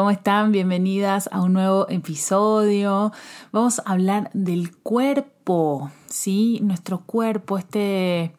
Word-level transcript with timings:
¿Cómo 0.00 0.10
están? 0.10 0.50
Bienvenidas 0.50 1.28
a 1.30 1.42
un 1.42 1.52
nuevo 1.52 1.86
episodio. 1.90 3.12
Vamos 3.52 3.80
a 3.80 3.92
hablar 3.92 4.30
del 4.32 4.74
cuerpo, 4.74 5.90
¿sí? 6.06 6.58
Nuestro 6.62 7.00
cuerpo, 7.00 7.58
este, 7.58 8.34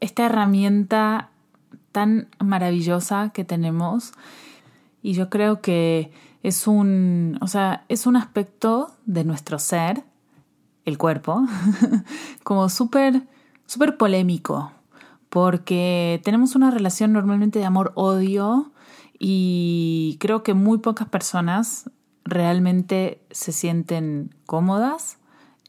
esta 0.00 0.26
herramienta 0.26 1.30
tan 1.92 2.26
maravillosa 2.40 3.30
que 3.32 3.44
tenemos. 3.44 4.10
Y 5.00 5.12
yo 5.12 5.30
creo 5.30 5.60
que 5.60 6.10
es 6.42 6.66
un, 6.66 7.38
o 7.40 7.46
sea, 7.46 7.84
es 7.88 8.08
un 8.08 8.16
aspecto 8.16 8.90
de 9.06 9.22
nuestro 9.22 9.60
ser, 9.60 10.02
el 10.84 10.98
cuerpo, 10.98 11.46
como 12.42 12.68
súper, 12.68 13.28
súper 13.66 13.96
polémico, 13.96 14.72
porque 15.28 16.20
tenemos 16.24 16.56
una 16.56 16.72
relación 16.72 17.12
normalmente 17.12 17.60
de 17.60 17.64
amor-odio 17.64 18.72
y 19.18 20.16
creo 20.20 20.42
que 20.42 20.54
muy 20.54 20.78
pocas 20.78 21.08
personas 21.08 21.90
realmente 22.24 23.22
se 23.30 23.52
sienten 23.52 24.34
cómodas 24.46 25.18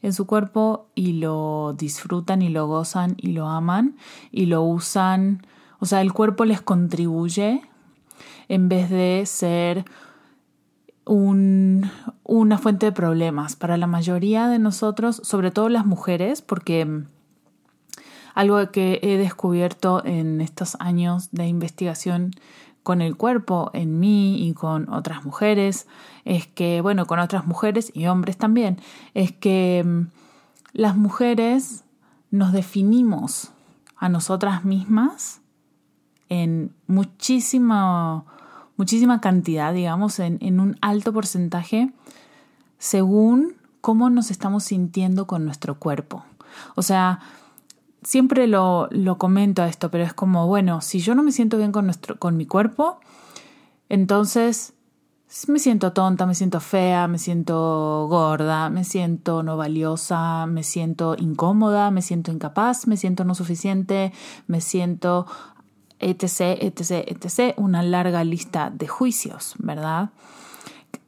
en 0.02 0.12
su 0.12 0.26
cuerpo 0.26 0.88
y 0.94 1.14
lo 1.14 1.74
disfrutan 1.76 2.42
y 2.42 2.48
lo 2.48 2.66
gozan 2.66 3.14
y 3.16 3.32
lo 3.32 3.48
aman 3.48 3.96
y 4.30 4.46
lo 4.46 4.62
usan, 4.62 5.46
o 5.78 5.86
sea, 5.86 6.00
el 6.00 6.12
cuerpo 6.12 6.44
les 6.44 6.60
contribuye 6.60 7.62
en 8.48 8.68
vez 8.68 8.90
de 8.90 9.22
ser 9.26 9.84
un, 11.04 11.90
una 12.24 12.58
fuente 12.58 12.86
de 12.86 12.92
problemas. 12.92 13.56
Para 13.56 13.76
la 13.76 13.86
mayoría 13.86 14.48
de 14.48 14.58
nosotros, 14.58 15.20
sobre 15.24 15.50
todo 15.50 15.68
las 15.68 15.86
mujeres, 15.86 16.42
porque 16.42 17.04
algo 18.34 18.70
que 18.70 19.00
he 19.02 19.16
descubierto 19.16 20.04
en 20.04 20.40
estos 20.40 20.76
años 20.80 21.30
de 21.32 21.46
investigación 21.46 22.32
con 22.82 23.02
el 23.02 23.16
cuerpo 23.16 23.70
en 23.74 24.00
mí 24.00 24.46
y 24.46 24.54
con 24.54 24.88
otras 24.92 25.24
mujeres, 25.24 25.86
es 26.24 26.46
que, 26.46 26.80
bueno, 26.80 27.06
con 27.06 27.18
otras 27.18 27.46
mujeres 27.46 27.92
y 27.94 28.06
hombres 28.06 28.36
también, 28.36 28.78
es 29.14 29.32
que 29.32 29.84
mm, 29.84 30.08
las 30.72 30.96
mujeres 30.96 31.84
nos 32.30 32.52
definimos 32.52 33.50
a 33.96 34.08
nosotras 34.08 34.64
mismas 34.64 35.40
en 36.28 36.72
muchísima, 36.86 38.24
muchísima 38.76 39.20
cantidad, 39.20 39.74
digamos, 39.74 40.18
en, 40.20 40.38
en 40.40 40.60
un 40.60 40.76
alto 40.80 41.12
porcentaje, 41.12 41.92
según 42.78 43.56
cómo 43.80 44.10
nos 44.10 44.30
estamos 44.30 44.64
sintiendo 44.64 45.26
con 45.26 45.44
nuestro 45.44 45.78
cuerpo. 45.78 46.24
O 46.76 46.82
sea, 46.82 47.20
siempre 48.02 48.46
lo, 48.46 48.88
lo 48.90 49.18
comento 49.18 49.62
a 49.62 49.68
esto, 49.68 49.90
pero 49.90 50.04
es 50.04 50.14
como, 50.14 50.46
bueno, 50.46 50.80
si 50.80 51.00
yo 51.00 51.14
no 51.14 51.22
me 51.22 51.32
siento 51.32 51.56
bien 51.58 51.72
con, 51.72 51.84
nuestro, 51.86 52.18
con 52.18 52.36
mi 52.36 52.46
cuerpo, 52.46 53.00
entonces 53.88 54.74
me 55.46 55.58
siento 55.58 55.92
tonta, 55.92 56.26
me 56.26 56.34
siento 56.34 56.60
fea, 56.60 57.06
me 57.06 57.18
siento 57.18 58.06
gorda, 58.08 58.68
me 58.68 58.84
siento 58.84 59.42
no 59.42 59.56
valiosa, 59.56 60.46
me 60.46 60.62
siento 60.62 61.14
incómoda, 61.16 61.90
me 61.90 62.02
siento 62.02 62.32
incapaz, 62.32 62.86
me 62.86 62.96
siento 62.96 63.24
no 63.24 63.34
suficiente, 63.34 64.12
me 64.48 64.60
siento 64.60 65.26
etc, 66.00 66.58
etc, 66.60 66.90
etc, 67.06 67.54
una 67.58 67.82
larga 67.82 68.24
lista 68.24 68.70
de 68.70 68.88
juicios, 68.88 69.54
¿verdad? 69.58 70.10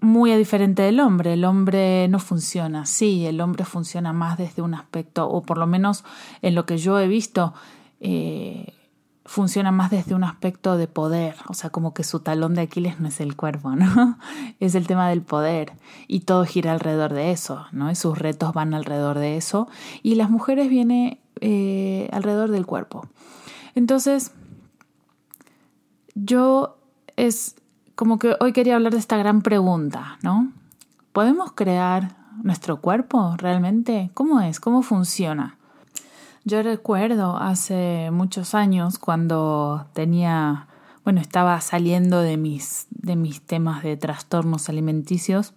Muy 0.02 0.34
diferente 0.34 0.82
del 0.82 1.00
hombre. 1.00 1.32
El 1.32 1.44
hombre 1.44 2.08
no 2.08 2.18
funciona 2.18 2.82
así, 2.82 3.24
el 3.24 3.40
hombre 3.40 3.64
funciona 3.64 4.12
más 4.12 4.36
desde 4.36 4.60
un 4.60 4.74
aspecto, 4.74 5.28
o 5.28 5.42
por 5.42 5.56
lo 5.56 5.66
menos 5.66 6.04
en 6.42 6.54
lo 6.54 6.66
que 6.66 6.76
yo 6.76 6.98
he 6.98 7.06
visto, 7.06 7.54
eh, 8.00 8.74
funciona 9.24 9.70
más 9.70 9.92
desde 9.92 10.16
un 10.16 10.24
aspecto 10.24 10.76
de 10.76 10.88
poder, 10.88 11.36
o 11.48 11.54
sea, 11.54 11.70
como 11.70 11.94
que 11.94 12.02
su 12.02 12.18
talón 12.18 12.54
de 12.54 12.62
Aquiles 12.62 12.98
no 12.98 13.06
es 13.06 13.20
el 13.20 13.36
cuerpo, 13.36 13.76
¿no? 13.76 14.18
Es 14.60 14.74
el 14.74 14.88
tema 14.88 15.08
del 15.08 15.22
poder 15.22 15.72
y 16.08 16.20
todo 16.20 16.44
gira 16.44 16.72
alrededor 16.72 17.12
de 17.12 17.30
eso, 17.30 17.66
¿no? 17.70 17.88
Y 17.88 17.94
sus 17.94 18.18
retos 18.18 18.52
van 18.52 18.74
alrededor 18.74 19.20
de 19.20 19.36
eso 19.36 19.68
y 20.02 20.16
las 20.16 20.30
mujeres 20.30 20.68
vienen 20.68 21.20
eh, 21.40 22.08
alrededor 22.12 22.50
del 22.50 22.66
cuerpo. 22.66 23.06
Entonces, 23.76 24.32
yo 26.14 26.76
es 27.16 27.54
como 27.94 28.18
que 28.18 28.36
hoy 28.40 28.52
quería 28.52 28.76
hablar 28.76 28.92
de 28.92 28.98
esta 28.98 29.16
gran 29.16 29.42
pregunta, 29.42 30.18
¿no? 30.22 30.52
¿Podemos 31.12 31.52
crear 31.52 32.16
nuestro 32.42 32.80
cuerpo 32.80 33.36
realmente? 33.36 34.10
¿Cómo 34.14 34.40
es? 34.40 34.60
¿Cómo 34.60 34.82
funciona? 34.82 35.58
Yo 36.44 36.62
recuerdo 36.62 37.36
hace 37.36 38.10
muchos 38.10 38.54
años 38.54 38.98
cuando 38.98 39.86
tenía, 39.92 40.66
bueno, 41.04 41.20
estaba 41.20 41.60
saliendo 41.60 42.20
de 42.20 42.36
mis, 42.36 42.86
de 42.90 43.14
mis 43.14 43.42
temas 43.42 43.82
de 43.82 43.96
trastornos 43.96 44.68
alimenticios, 44.68 45.52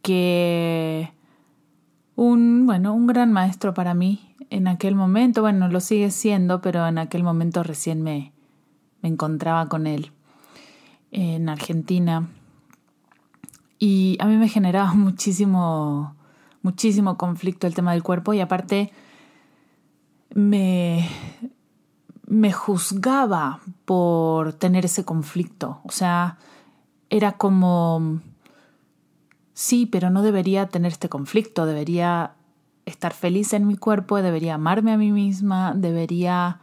que 0.00 1.12
un, 2.16 2.64
bueno, 2.66 2.94
un 2.94 3.06
gran 3.06 3.32
maestro 3.32 3.74
para 3.74 3.92
mí 3.92 4.34
en 4.50 4.68
aquel 4.68 4.94
momento, 4.94 5.42
bueno, 5.42 5.68
lo 5.68 5.80
sigue 5.80 6.10
siendo, 6.10 6.60
pero 6.60 6.86
en 6.86 6.98
aquel 6.98 7.24
momento 7.24 7.62
recién 7.62 8.02
me, 8.02 8.32
me 9.02 9.08
encontraba 9.08 9.68
con 9.68 9.86
él 9.86 10.12
en 11.14 11.48
Argentina 11.48 12.28
y 13.78 14.16
a 14.20 14.26
mí 14.26 14.36
me 14.36 14.48
generaba 14.48 14.92
muchísimo, 14.94 16.16
muchísimo 16.62 17.16
conflicto 17.16 17.66
el 17.66 17.74
tema 17.74 17.92
del 17.92 18.02
cuerpo 18.02 18.34
y 18.34 18.40
aparte 18.40 18.92
me, 20.34 21.08
me 22.26 22.52
juzgaba 22.52 23.60
por 23.84 24.52
tener 24.54 24.84
ese 24.84 25.04
conflicto. 25.04 25.80
O 25.84 25.92
sea, 25.92 26.38
era 27.10 27.32
como, 27.32 28.20
sí, 29.52 29.86
pero 29.86 30.10
no 30.10 30.22
debería 30.22 30.66
tener 30.66 30.92
este 30.92 31.08
conflicto, 31.08 31.64
debería 31.64 32.34
estar 32.86 33.12
feliz 33.12 33.52
en 33.52 33.66
mi 33.66 33.76
cuerpo, 33.76 34.20
debería 34.20 34.54
amarme 34.54 34.92
a 34.92 34.98
mí 34.98 35.12
misma, 35.12 35.74
debería 35.76 36.60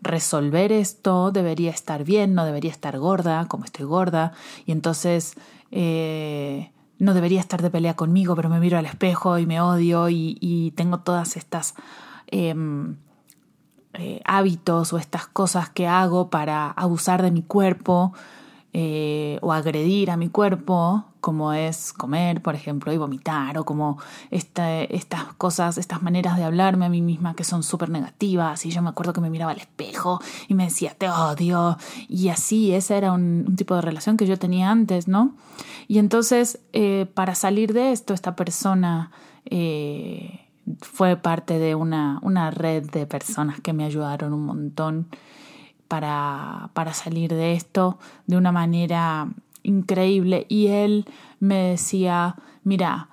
resolver 0.00 0.72
esto, 0.72 1.30
debería 1.30 1.70
estar 1.70 2.04
bien, 2.04 2.34
no 2.34 2.44
debería 2.44 2.70
estar 2.70 2.98
gorda, 2.98 3.46
como 3.48 3.64
estoy 3.64 3.84
gorda, 3.84 4.32
y 4.66 4.72
entonces 4.72 5.34
eh, 5.70 6.70
no 6.98 7.14
debería 7.14 7.40
estar 7.40 7.62
de 7.62 7.70
pelea 7.70 7.94
conmigo, 7.94 8.34
pero 8.36 8.48
me 8.48 8.60
miro 8.60 8.78
al 8.78 8.86
espejo 8.86 9.38
y 9.38 9.46
me 9.46 9.60
odio 9.60 10.08
y, 10.08 10.72
tengo 10.76 10.98
todas 11.00 11.36
estas 11.36 11.74
em, 12.26 12.96
eh, 13.94 14.20
hábitos 14.24 14.92
o 14.92 14.98
estas 14.98 15.26
cosas 15.26 15.70
que 15.70 15.86
hago 15.86 16.30
para 16.30 16.70
abusar 16.70 17.22
de 17.22 17.30
mi 17.30 17.42
cuerpo 17.42 18.12
eh, 18.74 19.38
o 19.40 19.52
agredir 19.52 20.10
a 20.10 20.16
mi 20.16 20.28
cuerpo, 20.28 21.04
como 21.20 21.52
es 21.52 21.92
comer, 21.92 22.42
por 22.42 22.54
ejemplo, 22.54 22.92
y 22.92 22.98
vomitar, 22.98 23.56
o 23.58 23.64
como 23.64 23.98
estas 24.30 25.24
cosas, 25.38 25.78
estas 25.78 26.02
maneras 26.02 26.36
de 26.36 26.44
hablarme 26.44 26.84
a 26.84 26.88
mí 26.88 27.00
misma 27.00 27.34
que 27.34 27.44
son 27.44 27.62
súper 27.62 27.88
negativas, 27.88 28.66
y 28.66 28.70
yo 28.70 28.82
me 28.82 28.90
acuerdo 28.90 29.12
que 29.12 29.20
me 29.20 29.30
miraba 29.30 29.52
al 29.52 29.58
espejo 29.58 30.20
y 30.48 30.54
me 30.54 30.64
decía, 30.64 30.94
te 30.96 31.08
odio, 31.08 31.78
y 32.08 32.28
así, 32.28 32.72
ese 32.74 32.98
era 32.98 33.12
un, 33.12 33.56
tipo 33.56 33.74
de 33.74 33.80
relación 33.80 34.16
que 34.16 34.26
yo 34.26 34.38
tenía 34.38 34.70
antes, 34.70 35.08
¿no? 35.08 35.34
Y 35.88 35.98
entonces, 35.98 36.60
eh, 36.72 37.06
para 37.14 37.34
salir 37.34 37.72
de 37.72 37.92
esto, 37.92 38.14
esta 38.14 38.36
persona... 38.36 39.10
Eh, 39.46 40.44
fue 40.82 41.16
parte 41.16 41.58
de 41.58 41.74
una, 41.74 42.18
una 42.20 42.50
red 42.50 42.90
de 42.90 43.06
personas 43.06 43.58
que 43.60 43.72
me 43.72 43.84
ayudaron 43.84 44.34
un 44.34 44.44
montón 44.44 45.08
para, 45.88 46.70
para 46.74 46.94
salir 46.94 47.32
de 47.34 47.54
esto 47.54 47.98
de 48.26 48.36
una 48.36 48.52
manera 48.52 49.28
increíble 49.62 50.46
y 50.48 50.68
él 50.68 51.06
me 51.40 51.70
decía, 51.70 52.36
mira, 52.62 53.08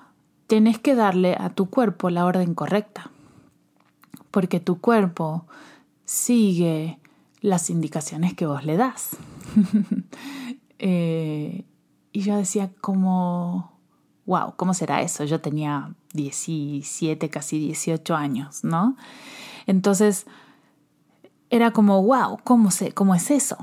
tenés 0.47 0.79
que 0.79 0.95
darle 0.95 1.35
a 1.39 1.49
tu 1.49 1.69
cuerpo 1.69 2.09
la 2.09 2.25
orden 2.25 2.53
correcta, 2.53 3.11
porque 4.31 4.59
tu 4.59 4.79
cuerpo 4.79 5.45
sigue 6.05 6.99
las 7.41 7.69
indicaciones 7.69 8.33
que 8.33 8.45
vos 8.45 8.63
le 8.65 8.77
das. 8.77 9.17
Eh, 10.77 11.63
y 12.11 12.19
yo 12.19 12.35
decía 12.35 12.69
como, 12.81 13.71
wow, 14.25 14.55
¿cómo 14.57 14.73
será 14.73 15.01
eso? 15.01 15.23
Yo 15.23 15.39
tenía 15.39 15.95
17, 16.13 17.29
casi 17.29 17.59
18 17.59 18.13
años, 18.13 18.65
¿no? 18.65 18.97
Entonces, 19.67 20.27
era 21.55 21.71
como, 21.71 22.03
wow, 22.03 22.39
¿cómo, 22.43 22.71
sé, 22.71 22.91
¿cómo 22.91 23.15
es 23.15 23.31
eso? 23.31 23.57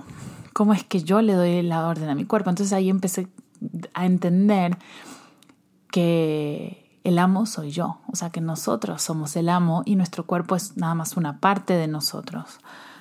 ¿Cómo 0.52 0.72
es 0.72 0.84
que 0.84 1.02
yo 1.02 1.22
le 1.22 1.34
doy 1.34 1.62
la 1.62 1.86
orden 1.86 2.08
a 2.08 2.14
mi 2.14 2.24
cuerpo? 2.24 2.50
Entonces 2.50 2.72
ahí 2.72 2.90
empecé 2.90 3.28
a 3.94 4.06
entender 4.06 4.78
que 5.90 7.00
el 7.04 7.18
amo 7.18 7.46
soy 7.46 7.70
yo, 7.70 7.98
o 8.10 8.16
sea 8.16 8.30
que 8.30 8.40
nosotros 8.40 9.02
somos 9.02 9.36
el 9.36 9.48
amo 9.48 9.82
y 9.84 9.96
nuestro 9.96 10.24
cuerpo 10.26 10.56
es 10.56 10.76
nada 10.76 10.94
más 10.94 11.16
una 11.16 11.38
parte 11.40 11.74
de 11.74 11.88
nosotros. 11.88 12.60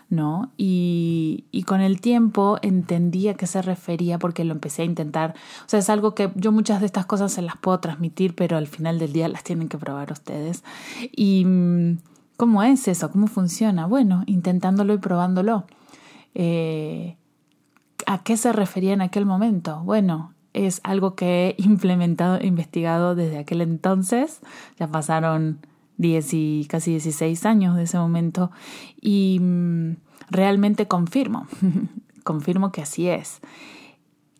¿no? 0.09 0.51
Y, 0.57 1.45
y, 1.51 1.63
con 1.63 1.79
el 1.79 2.01
tiempo 2.01 2.57
entendí 2.61 3.29
a 3.29 3.35
qué 3.35 3.47
se 3.47 3.61
refería 3.61 4.19
porque 4.19 4.43
lo 4.43 4.51
empecé 4.51 4.81
a 4.81 4.85
intentar. 4.85 5.35
O 5.65 5.69
sea, 5.69 5.79
es 5.79 5.89
algo 5.89 6.15
que 6.15 6.29
yo 6.35 6.51
muchas 6.51 6.81
de 6.81 6.85
estas 6.85 7.05
cosas 7.05 7.31
se 7.31 7.41
las 7.41 7.55
puedo 7.55 7.79
transmitir, 7.79 8.35
pero 8.35 8.57
al 8.57 8.67
final 8.67 8.99
del 8.99 9.13
día 9.13 9.29
las 9.29 9.45
tienen 9.45 9.69
que 9.69 9.77
probar 9.77 10.11
ustedes. 10.11 10.65
Y 11.13 11.45
mm, 11.45 11.97
¿cómo 12.41 12.63
es 12.63 12.87
eso? 12.87 13.11
¿Cómo 13.11 13.27
funciona? 13.27 13.85
Bueno, 13.85 14.23
intentándolo 14.25 14.95
y 14.95 14.97
probándolo. 14.97 15.65
Eh, 16.33 17.15
¿A 18.07 18.23
qué 18.23 18.35
se 18.35 18.51
refería 18.51 18.93
en 18.93 19.01
aquel 19.01 19.27
momento? 19.27 19.83
Bueno, 19.83 20.33
es 20.53 20.81
algo 20.83 21.13
que 21.13 21.49
he 21.49 21.55
implementado, 21.61 22.37
e 22.39 22.47
investigado 22.47 23.13
desde 23.13 23.37
aquel 23.37 23.61
entonces. 23.61 24.39
Ya 24.79 24.87
pasaron 24.87 25.59
10 25.97 26.33
y 26.33 26.65
casi 26.67 26.89
16 26.89 27.45
años 27.45 27.75
de 27.75 27.83
ese 27.83 27.99
momento 27.99 28.49
y 28.99 29.37
mm, 29.39 29.97
realmente 30.31 30.87
confirmo, 30.87 31.45
confirmo 32.23 32.71
que 32.71 32.81
así 32.81 33.07
es. 33.07 33.39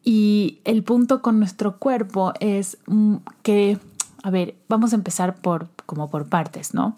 Y 0.03 0.59
el 0.63 0.81
punto 0.81 1.21
con 1.21 1.37
nuestro 1.37 1.77
cuerpo 1.77 2.33
es 2.39 2.79
mm, 2.87 3.17
que, 3.43 3.77
a 4.23 4.31
ver, 4.31 4.55
vamos 4.67 4.91
a 4.91 4.95
empezar 4.95 5.35
por 5.35 5.69
como 5.85 6.09
por 6.09 6.29
partes, 6.29 6.73
¿no? 6.73 6.97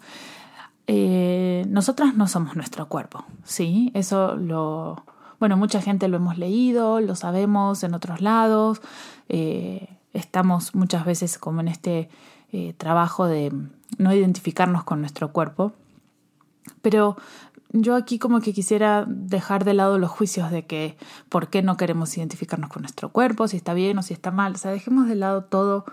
Eh, 0.86 1.64
nosotras 1.68 2.14
no 2.14 2.28
somos 2.28 2.56
nuestro 2.56 2.88
cuerpo, 2.88 3.24
¿sí? 3.44 3.90
Eso 3.94 4.36
lo, 4.36 5.02
bueno, 5.40 5.56
mucha 5.56 5.80
gente 5.80 6.08
lo 6.08 6.18
hemos 6.18 6.36
leído, 6.36 7.00
lo 7.00 7.16
sabemos 7.16 7.82
en 7.84 7.94
otros 7.94 8.20
lados, 8.20 8.82
eh, 9.28 9.88
estamos 10.12 10.74
muchas 10.74 11.06
veces 11.06 11.38
como 11.38 11.60
en 11.60 11.68
este 11.68 12.10
eh, 12.52 12.74
trabajo 12.76 13.26
de 13.26 13.50
no 13.96 14.12
identificarnos 14.12 14.84
con 14.84 15.00
nuestro 15.00 15.32
cuerpo. 15.32 15.72
Pero 16.82 17.16
yo 17.70 17.96
aquí 17.96 18.18
como 18.18 18.40
que 18.40 18.52
quisiera 18.52 19.06
dejar 19.08 19.64
de 19.64 19.74
lado 19.74 19.98
los 19.98 20.10
juicios 20.10 20.50
de 20.50 20.66
que 20.66 20.96
por 21.30 21.48
qué 21.48 21.62
no 21.62 21.76
queremos 21.78 22.16
identificarnos 22.16 22.70
con 22.70 22.82
nuestro 22.82 23.08
cuerpo, 23.08 23.48
si 23.48 23.56
está 23.56 23.72
bien 23.72 23.98
o 23.98 24.02
si 24.02 24.12
está 24.12 24.30
mal. 24.30 24.54
O 24.54 24.58
sea, 24.58 24.70
dejemos 24.70 25.08
de 25.08 25.14
lado 25.14 25.44
todo 25.44 25.86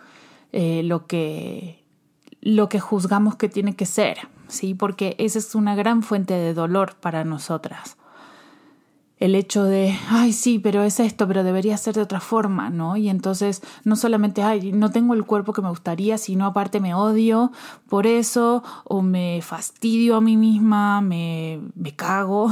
lo 0.53 1.07
que 1.07 1.81
lo 2.41 2.69
que 2.69 2.79
juzgamos 2.79 3.35
que 3.35 3.49
tiene 3.49 3.75
que 3.75 3.85
ser, 3.85 4.17
¿sí? 4.51 4.73
Porque 4.73 5.15
esa 5.17 5.39
es 5.39 5.55
una 5.55 5.75
gran 5.75 6.03
fuente 6.03 6.33
de 6.33 6.53
dolor 6.53 6.95
para 6.99 7.23
nosotras 7.23 7.97
el 9.21 9.35
hecho 9.35 9.65
de, 9.65 9.95
ay, 10.09 10.33
sí, 10.33 10.57
pero 10.57 10.81
es 10.81 10.99
esto, 10.99 11.27
pero 11.27 11.43
debería 11.43 11.77
ser 11.77 11.93
de 11.93 12.01
otra 12.01 12.19
forma, 12.19 12.71
¿no? 12.71 12.97
Y 12.97 13.07
entonces 13.07 13.61
no 13.83 13.95
solamente, 13.95 14.41
ay, 14.41 14.71
no 14.71 14.89
tengo 14.89 15.13
el 15.13 15.25
cuerpo 15.25 15.53
que 15.53 15.61
me 15.61 15.69
gustaría, 15.69 16.17
sino 16.17 16.47
aparte 16.47 16.79
me 16.79 16.95
odio 16.95 17.51
por 17.87 18.07
eso, 18.07 18.63
o 18.83 19.03
me 19.03 19.39
fastidio 19.43 20.15
a 20.15 20.21
mí 20.21 20.37
misma, 20.37 21.01
me, 21.01 21.61
me 21.75 21.95
cago, 21.95 22.49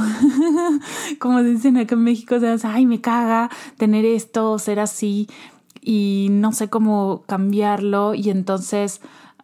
como 1.18 1.42
dicen 1.42 1.76
acá 1.76 1.96
en 1.96 2.04
México, 2.04 2.36
o 2.36 2.38
sea, 2.38 2.56
ay, 2.72 2.86
me 2.86 3.00
caga 3.00 3.50
tener 3.76 4.04
esto, 4.04 4.56
ser 4.60 4.78
así, 4.78 5.28
y 5.80 6.28
no 6.30 6.52
sé 6.52 6.70
cómo 6.70 7.24
cambiarlo, 7.26 8.14
y 8.14 8.30
entonces 8.30 9.00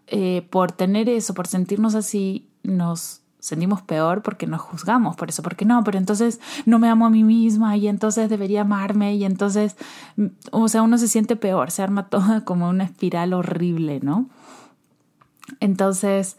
eh, 0.06 0.46
por 0.48 0.70
tener 0.70 1.08
eso, 1.08 1.34
por 1.34 1.48
sentirnos 1.48 1.96
así, 1.96 2.45
nos 2.66 3.22
sentimos 3.46 3.80
peor 3.80 4.22
porque 4.22 4.46
nos 4.46 4.60
juzgamos 4.60 5.14
por 5.14 5.28
eso, 5.28 5.42
porque 5.42 5.64
no, 5.64 5.84
pero 5.84 5.98
entonces 5.98 6.40
no 6.64 6.80
me 6.80 6.88
amo 6.88 7.06
a 7.06 7.10
mí 7.10 7.22
misma 7.22 7.76
y 7.76 7.86
entonces 7.86 8.28
debería 8.28 8.62
amarme 8.62 9.14
y 9.14 9.24
entonces, 9.24 9.76
mm, 10.16 10.26
o 10.50 10.68
sea, 10.68 10.82
uno 10.82 10.98
se 10.98 11.06
siente 11.06 11.36
peor, 11.36 11.70
se 11.70 11.82
arma 11.82 12.08
todo 12.08 12.44
como 12.44 12.68
una 12.68 12.84
espiral 12.84 13.32
horrible, 13.32 14.00
¿no? 14.02 14.28
Entonces, 15.60 16.36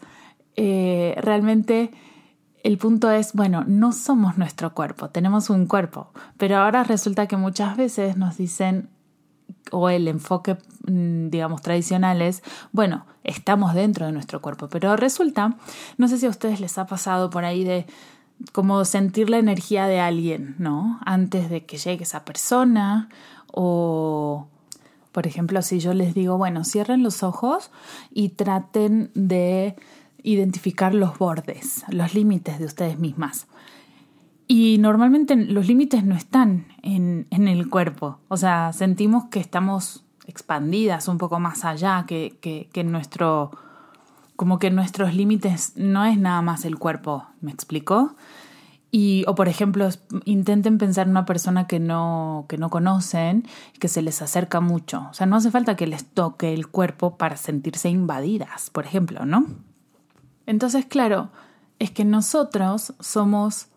eh, 0.56 1.14
realmente 1.22 1.92
el 2.62 2.76
punto 2.76 3.10
es, 3.10 3.32
bueno, 3.32 3.64
no 3.66 3.92
somos 3.92 4.36
nuestro 4.36 4.74
cuerpo, 4.74 5.08
tenemos 5.08 5.48
un 5.48 5.66
cuerpo, 5.66 6.10
pero 6.36 6.58
ahora 6.58 6.84
resulta 6.84 7.26
que 7.26 7.38
muchas 7.38 7.76
veces 7.78 8.18
nos 8.18 8.36
dicen, 8.36 8.90
o 9.70 9.88
el 9.88 10.08
enfoque, 10.08 10.56
mm, 10.86 11.28
digamos, 11.28 11.62
tradicional 11.62 12.22
es, 12.22 12.42
bueno, 12.72 13.06
estamos 13.24 13.74
dentro 13.74 14.06
de 14.06 14.12
nuestro 14.12 14.40
cuerpo, 14.40 14.68
pero 14.68 14.96
resulta, 14.96 15.56
no 15.96 16.08
sé 16.08 16.18
si 16.18 16.26
a 16.26 16.30
ustedes 16.30 16.60
les 16.60 16.78
ha 16.78 16.86
pasado 16.86 17.30
por 17.30 17.44
ahí 17.44 17.64
de 17.64 17.86
como 18.52 18.84
sentir 18.84 19.30
la 19.30 19.38
energía 19.38 19.86
de 19.86 20.00
alguien, 20.00 20.54
¿no? 20.58 21.00
Antes 21.04 21.50
de 21.50 21.64
que 21.66 21.76
llegue 21.76 22.04
esa 22.04 22.24
persona 22.24 23.08
o, 23.52 24.46
por 25.12 25.26
ejemplo, 25.26 25.60
si 25.62 25.80
yo 25.80 25.94
les 25.94 26.14
digo, 26.14 26.38
bueno, 26.38 26.64
cierren 26.64 27.02
los 27.02 27.22
ojos 27.22 27.70
y 28.12 28.30
traten 28.30 29.10
de 29.14 29.76
identificar 30.22 30.94
los 30.94 31.18
bordes, 31.18 31.84
los 31.88 32.14
límites 32.14 32.58
de 32.58 32.66
ustedes 32.66 32.98
mismas. 32.98 33.46
Y 34.50 34.78
normalmente 34.78 35.36
los 35.36 35.68
límites 35.68 36.04
no 36.04 36.14
están 36.14 36.68
en, 36.82 37.26
en, 37.30 37.48
el 37.48 37.68
cuerpo. 37.68 38.18
O 38.28 38.38
sea, 38.38 38.72
sentimos 38.72 39.26
que 39.26 39.40
estamos 39.40 40.06
expandidas 40.26 41.06
un 41.06 41.18
poco 41.18 41.38
más 41.38 41.66
allá, 41.66 42.06
que, 42.08 42.38
que, 42.40 42.70
que 42.72 42.82
nuestro. 42.82 43.50
como 44.36 44.58
que 44.58 44.70
nuestros 44.70 45.14
límites 45.14 45.74
no 45.76 46.06
es 46.06 46.18
nada 46.18 46.40
más 46.40 46.64
el 46.64 46.78
cuerpo. 46.78 47.26
¿Me 47.42 47.52
explico? 47.52 48.16
Y, 48.90 49.24
o 49.26 49.34
por 49.34 49.48
ejemplo, 49.48 49.86
intenten 50.24 50.78
pensar 50.78 51.06
en 51.06 51.10
una 51.10 51.26
persona 51.26 51.66
que 51.66 51.78
no, 51.78 52.46
que 52.48 52.56
no 52.56 52.70
conocen, 52.70 53.46
que 53.78 53.88
se 53.88 54.00
les 54.00 54.22
acerca 54.22 54.60
mucho. 54.60 55.08
O 55.10 55.14
sea, 55.14 55.26
no 55.26 55.36
hace 55.36 55.50
falta 55.50 55.76
que 55.76 55.86
les 55.86 56.06
toque 56.06 56.54
el 56.54 56.68
cuerpo 56.68 57.18
para 57.18 57.36
sentirse 57.36 57.90
invadidas, 57.90 58.70
por 58.70 58.86
ejemplo, 58.86 59.26
¿no? 59.26 59.46
Entonces, 60.46 60.86
claro, 60.86 61.28
es 61.78 61.90
que 61.90 62.06
nosotros 62.06 62.94
somos 62.98 63.68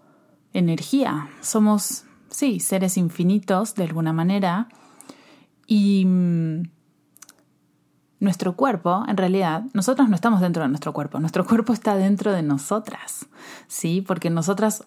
energía. 0.53 1.29
Somos, 1.41 2.03
sí, 2.29 2.59
seres 2.59 2.97
infinitos 2.97 3.75
de 3.75 3.83
alguna 3.83 4.13
manera. 4.13 4.67
Y 5.67 6.05
mm, 6.05 6.63
nuestro 8.19 8.55
cuerpo, 8.55 9.03
en 9.07 9.17
realidad, 9.17 9.63
nosotros 9.73 10.07
no 10.09 10.15
estamos 10.15 10.41
dentro 10.41 10.63
de 10.63 10.69
nuestro 10.69 10.93
cuerpo, 10.93 11.19
nuestro 11.19 11.45
cuerpo 11.45 11.73
está 11.73 11.95
dentro 11.95 12.31
de 12.31 12.43
nosotras, 12.43 13.27
¿sí? 13.67 14.01
Porque 14.01 14.29
nosotras 14.29 14.85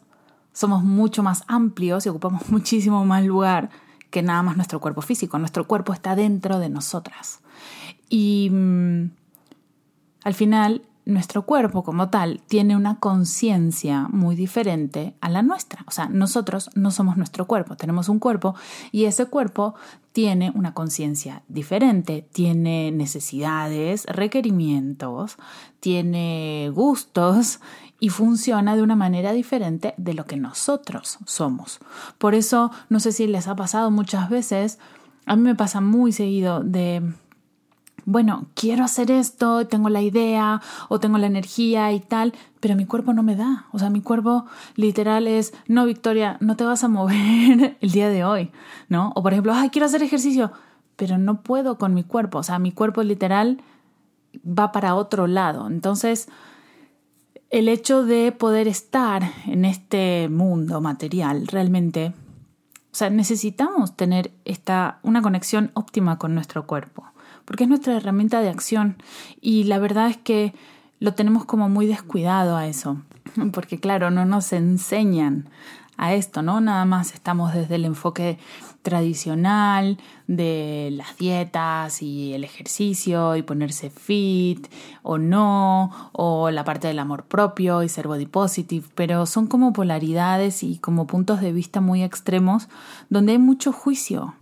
somos 0.53 0.85
mucho 0.85 1.23
más 1.23 1.43
amplios 1.49 2.07
y 2.07 2.09
ocupamos 2.09 2.49
muchísimo 2.51 3.05
más 3.05 3.25
lugar 3.25 3.71
que 4.11 4.23
nada 4.23 4.43
más 4.43 4.57
nuestro 4.57 4.81
cuerpo 4.81 5.03
físico. 5.03 5.39
Nuestro 5.39 5.67
cuerpo 5.67 5.93
está 5.93 6.15
dentro 6.15 6.61
de 6.61 6.69
nosotras. 6.69 7.41
Y 8.09 8.49
mm, 8.53 9.11
al 10.23 10.35
final 10.35 10.83
nuestro 11.07 11.45
cuerpo 11.45 11.83
como 11.83 12.09
tal 12.09 12.41
tiene 12.47 12.77
una 12.77 12.99
conciencia 12.99 14.09
muy 14.11 14.37
diferente 14.37 15.15
a 15.21 15.29
la 15.29 15.43
nuestra. 15.43 15.85
O 15.87 15.91
sea, 15.91 16.09
nosotros 16.09 16.71
no 16.75 16.91
somos 16.91 17.17
nuestro 17.17 17.47
cuerpo, 17.47 17.77
tenemos 17.77 18.09
un 18.09 18.19
cuerpo 18.19 18.55
y 18.91 19.05
ese 19.05 19.27
cuerpo 19.27 19.75
tiene 20.13 20.53
una 20.55 20.75
conciencia 20.75 21.43
diferente, 21.49 22.27
tiene 22.33 22.91
necesidades, 22.93 24.07
requerimientos, 24.07 25.37
tiene 25.81 26.71
gustos 26.73 27.61
y 28.01 28.11
funciona 28.11 28.77
de 28.77 28.83
una 28.83 28.97
manera 28.97 29.33
diferente 29.33 29.95
de 29.97 30.15
lo 30.15 30.25
que 30.25 30.37
nosotros 30.37 31.19
somos. 31.27 31.81
Por 32.19 32.35
eso, 32.35 32.71
no 32.89 33.01
sé 33.01 33.13
si 33.13 33.27
les 33.27 33.49
ha 33.49 33.57
pasado 33.57 33.91
muchas 33.91 34.31
veces, 34.31 34.79
a 35.27 35.37
mí 35.37 35.43
me 35.43 35.55
pasa 35.55 35.81
muy 35.81 36.13
seguido 36.13 36.61
de 36.61 37.03
bueno, 38.07 38.47
quiero 38.55 38.85
hacer 38.85 39.11
esto, 39.11 39.67
tengo 39.67 39.89
la 39.89 40.03
idea 40.03 40.61
o 40.89 41.01
tengo 41.01 41.19
la 41.19 41.27
energía 41.27 41.93
y 41.93 42.01
tal, 42.01 42.35
pero 42.61 42.77
mi 42.77 42.85
cuerpo 42.87 43.13
no 43.13 43.23
me 43.23 43.37
da. 43.37 43.67
O 43.73 43.79
sea, 43.79 43.91
mi 43.91 44.03
cuerpo 44.03 44.47
literal 44.77 45.27
es, 45.27 45.55
no, 45.69 45.87
Victoria, 45.87 46.37
no 46.41 46.57
te 46.57 46.65
vas 46.65 46.85
a 46.85 46.89
mover 46.89 47.77
el 47.81 47.91
día 47.91 48.09
de 48.09 48.25
hoy, 48.25 48.51
¿no? 48.89 49.13
O 49.15 49.23
por 49.23 49.33
ejemplo, 49.33 49.55
ay, 49.55 49.71
quiero 49.71 49.87
hacer 49.87 50.03
ejercicio, 50.03 50.53
pero 50.97 51.19
no 51.19 51.43
puedo 51.43 51.79
con 51.79 51.95
mi 51.95 52.05
cuerpo. 52.05 52.39
O 52.39 52.43
sea, 52.43 52.59
mi 52.59 52.73
cuerpo 52.73 53.03
literal 53.03 53.63
va 54.47 54.73
para 54.73 54.95
otro 54.95 55.27
lado. 55.27 55.67
Entonces, 55.67 56.29
el 57.51 57.69
hecho 57.69 58.05
de 58.05 58.33
poder 58.33 58.69
estar 58.69 59.23
en 59.47 59.65
este 59.65 60.29
mundo 60.29 60.81
material 60.81 61.47
realmente, 61.47 62.13
o 62.93 62.97
sea, 62.97 63.09
necesitamos 63.09 63.97
tener 63.97 64.33
esta, 64.45 64.99
una 65.03 65.23
conexión 65.23 65.71
óptima 65.75 66.19
con 66.19 66.35
nuestro 66.35 66.67
cuerpo 66.67 67.14
porque 67.45 67.65
es 67.65 67.69
nuestra 67.69 67.97
herramienta 67.97 68.41
de 68.41 68.49
acción 68.49 68.97
y 69.41 69.65
la 69.65 69.79
verdad 69.79 70.09
es 70.09 70.17
que 70.17 70.55
lo 71.01 71.15
tenemos 71.15 71.45
como 71.45 71.69
muy 71.69 71.87
descuidado 71.87 72.57
a 72.57 72.67
eso, 72.67 73.03
porque 73.53 73.79
claro, 73.79 74.11
no 74.11 74.25
nos 74.25 74.53
enseñan 74.53 75.49
a 75.97 76.15
esto, 76.15 76.43
¿no? 76.43 76.61
Nada 76.61 76.85
más 76.85 77.15
estamos 77.15 77.55
desde 77.55 77.77
el 77.77 77.85
enfoque 77.85 78.39
tradicional 78.83 79.99
de 80.27 80.91
las 80.93 81.17
dietas 81.17 82.03
y 82.03 82.35
el 82.35 82.45
ejercicio 82.45 83.37
y 83.37 83.43
ponerse 83.43 83.91
fit 83.91 84.67
o 85.03 85.19
no, 85.19 85.91
o 86.13 86.51
la 86.51 86.65
parte 86.65 86.89
del 86.89 86.99
amor 86.99 87.25
propio 87.25 87.83
y 87.83 87.89
ser 87.89 88.09
body 88.09 88.27
positive, 88.27 88.87
pero 88.95 89.25
son 89.27 89.47
como 89.47 89.73
polaridades 89.73 90.63
y 90.63 90.79
como 90.79 91.07
puntos 91.07 91.41
de 91.41 91.53
vista 91.53 91.81
muy 91.81 92.03
extremos 92.03 92.69
donde 93.09 93.33
hay 93.33 93.39
mucho 93.39 93.73
juicio. 93.73 94.35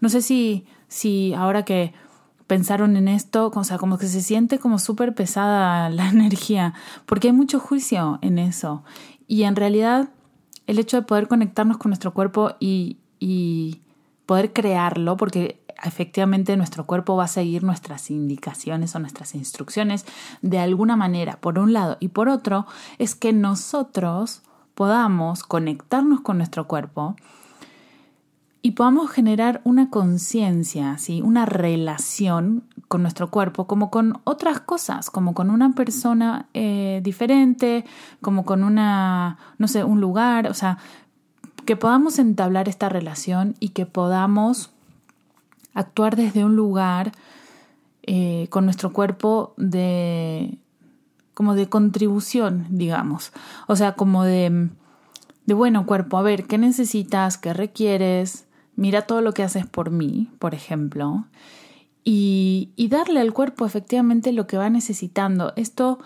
No 0.00 0.08
sé 0.08 0.22
si, 0.22 0.66
si 0.88 1.34
ahora 1.34 1.64
que 1.64 1.92
pensaron 2.52 2.98
en 2.98 3.08
esto, 3.08 3.50
o 3.54 3.64
sea, 3.64 3.78
como 3.78 3.96
que 3.96 4.06
se 4.08 4.20
siente 4.20 4.58
como 4.58 4.78
súper 4.78 5.14
pesada 5.14 5.88
la 5.88 6.08
energía, 6.10 6.74
porque 7.06 7.28
hay 7.28 7.32
mucho 7.32 7.58
juicio 7.58 8.18
en 8.20 8.38
eso. 8.38 8.84
Y 9.26 9.44
en 9.44 9.56
realidad 9.56 10.10
el 10.66 10.78
hecho 10.78 10.98
de 10.98 11.06
poder 11.06 11.28
conectarnos 11.28 11.78
con 11.78 11.88
nuestro 11.88 12.12
cuerpo 12.12 12.52
y, 12.60 12.98
y 13.18 13.80
poder 14.26 14.52
crearlo, 14.52 15.16
porque 15.16 15.64
efectivamente 15.82 16.54
nuestro 16.58 16.84
cuerpo 16.84 17.16
va 17.16 17.24
a 17.24 17.28
seguir 17.28 17.64
nuestras 17.64 18.10
indicaciones 18.10 18.94
o 18.94 18.98
nuestras 18.98 19.34
instrucciones 19.34 20.04
de 20.42 20.58
alguna 20.58 20.94
manera, 20.94 21.38
por 21.40 21.58
un 21.58 21.72
lado, 21.72 21.96
y 22.00 22.08
por 22.08 22.28
otro, 22.28 22.66
es 22.98 23.14
que 23.14 23.32
nosotros 23.32 24.42
podamos 24.74 25.42
conectarnos 25.42 26.20
con 26.20 26.36
nuestro 26.36 26.68
cuerpo 26.68 27.16
y 28.62 28.72
podamos 28.72 29.10
generar 29.10 29.60
una 29.64 29.90
conciencia, 29.90 30.96
¿sí? 30.96 31.20
una 31.20 31.44
relación 31.46 32.62
con 32.86 33.02
nuestro 33.02 33.28
cuerpo, 33.28 33.66
como 33.66 33.90
con 33.90 34.20
otras 34.22 34.60
cosas, 34.60 35.10
como 35.10 35.34
con 35.34 35.50
una 35.50 35.72
persona 35.72 36.46
eh, 36.54 37.00
diferente, 37.02 37.84
como 38.20 38.44
con 38.44 38.62
una, 38.62 39.38
no 39.58 39.66
sé, 39.66 39.82
un 39.82 40.00
lugar, 40.00 40.48
o 40.48 40.54
sea, 40.54 40.78
que 41.66 41.74
podamos 41.74 42.20
entablar 42.20 42.68
esta 42.68 42.88
relación 42.88 43.56
y 43.58 43.70
que 43.70 43.84
podamos 43.84 44.70
actuar 45.74 46.14
desde 46.14 46.44
un 46.44 46.54
lugar 46.54 47.12
eh, 48.04 48.46
con 48.50 48.64
nuestro 48.64 48.92
cuerpo 48.92 49.54
de 49.56 50.58
como 51.34 51.54
de 51.54 51.68
contribución, 51.68 52.66
digamos, 52.68 53.32
o 53.66 53.74
sea, 53.74 53.94
como 53.94 54.22
de 54.22 54.68
de 55.46 55.54
bueno 55.54 55.86
cuerpo, 55.86 56.18
a 56.18 56.22
ver, 56.22 56.44
¿qué 56.44 56.58
necesitas? 56.58 57.38
¿Qué 57.38 57.52
requieres? 57.52 58.46
Mira 58.76 59.02
todo 59.02 59.20
lo 59.20 59.32
que 59.32 59.42
haces 59.42 59.66
por 59.66 59.90
mí, 59.90 60.30
por 60.38 60.54
ejemplo, 60.54 61.26
y, 62.04 62.70
darle 62.90 63.20
al 63.20 63.32
cuerpo 63.32 63.64
efectivamente 63.64 64.32
lo 64.32 64.46
que 64.46 64.58
va 64.58 64.68
necesitando. 64.68 65.52
Esto 65.56 65.98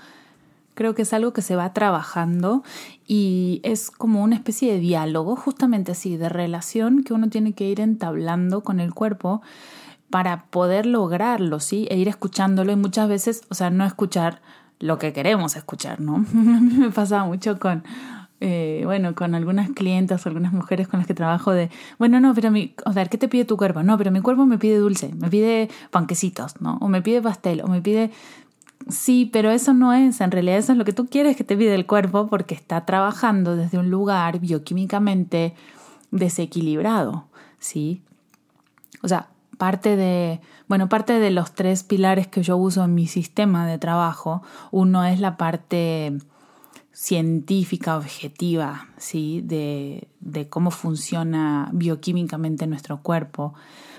creo 0.74 0.94
que 0.94 1.02
es 1.02 1.12
algo 1.12 1.32
que 1.32 1.42
se 1.42 1.56
va 1.56 1.72
trabajando 1.72 2.62
y 3.06 3.60
es 3.64 3.90
como 3.90 4.22
una 4.22 4.36
especie 4.36 4.72
de 4.72 4.78
diálogo, 4.78 5.34
justamente 5.36 5.92
así, 5.92 6.16
de 6.16 6.28
relación 6.28 7.02
que 7.02 7.14
uno 7.14 7.28
tiene 7.28 7.54
que 7.54 7.68
ir 7.68 7.80
entablando 7.80 8.62
con 8.62 8.78
el 8.78 8.94
cuerpo 8.94 9.42
para 10.10 10.44
poder 10.44 10.86
lograrlo, 10.86 11.60
¿sí? 11.60 11.88
E 11.90 11.96
ir 11.96 12.08
escuchándolo 12.08 12.72
y 12.72 12.76
muchas 12.76 13.08
veces, 13.08 13.42
o 13.48 13.54
sea, 13.54 13.70
no 13.70 13.84
escuchar 13.84 14.40
lo 14.78 14.98
que 14.98 15.12
queremos 15.12 15.56
escuchar, 15.56 16.00
¿no? 16.00 16.16
A 16.26 16.60
mí 16.60 16.74
me 16.74 16.90
pasa 16.90 17.24
mucho 17.24 17.58
con, 17.58 17.82
eh, 18.40 18.82
bueno, 18.84 19.14
con 19.14 19.34
algunas 19.34 19.70
clientas 19.70 20.26
algunas 20.26 20.52
mujeres 20.52 20.88
con 20.88 21.00
las 21.00 21.06
que 21.06 21.14
trabajo 21.14 21.52
de, 21.52 21.70
bueno, 21.98 22.20
no, 22.20 22.34
pero 22.34 22.50
mi, 22.50 22.74
o 22.84 22.92
sea, 22.92 23.06
¿qué 23.06 23.16
te 23.16 23.28
pide 23.28 23.44
tu 23.44 23.56
cuerpo? 23.56 23.82
No, 23.82 23.96
pero 23.96 24.10
mi 24.10 24.20
cuerpo 24.20 24.44
me 24.44 24.58
pide 24.58 24.76
dulce, 24.76 25.10
me 25.14 25.30
pide 25.30 25.70
panquecitos, 25.90 26.60
¿no? 26.60 26.76
O 26.80 26.88
me 26.88 27.02
pide 27.02 27.22
pastel, 27.22 27.62
o 27.62 27.68
me 27.68 27.80
pide... 27.80 28.10
Sí, 28.88 29.28
pero 29.32 29.50
eso 29.50 29.72
no 29.72 29.92
es, 29.92 30.20
en 30.20 30.30
realidad 30.30 30.58
eso 30.58 30.72
es 30.72 30.78
lo 30.78 30.84
que 30.84 30.92
tú 30.92 31.06
quieres 31.06 31.36
que 31.36 31.44
te 31.44 31.56
pide 31.56 31.74
el 31.74 31.86
cuerpo 31.86 32.28
porque 32.28 32.54
está 32.54 32.84
trabajando 32.84 33.56
desde 33.56 33.78
un 33.78 33.90
lugar 33.90 34.38
bioquímicamente 34.38 35.54
desequilibrado, 36.10 37.24
¿sí? 37.58 38.02
O 39.02 39.08
sea, 39.08 39.28
parte 39.56 39.96
de, 39.96 40.40
bueno, 40.68 40.88
parte 40.88 41.14
de 41.14 41.30
los 41.30 41.52
tres 41.54 41.82
pilares 41.82 42.28
que 42.28 42.42
yo 42.42 42.56
uso 42.56 42.84
en 42.84 42.94
mi 42.94 43.06
sistema 43.06 43.66
de 43.66 43.78
trabajo, 43.78 44.42
uno 44.70 45.04
es 45.04 45.20
la 45.20 45.36
parte 45.36 46.18
científica, 46.96 47.98
objetiva, 47.98 48.88
¿sí? 48.96 49.42
De, 49.44 50.08
de, 50.20 50.48
cómo 50.48 50.70
funciona 50.70 51.68
bioquímicamente 51.74 52.66
nuestro 52.66 53.02
cuerpo, 53.02 53.52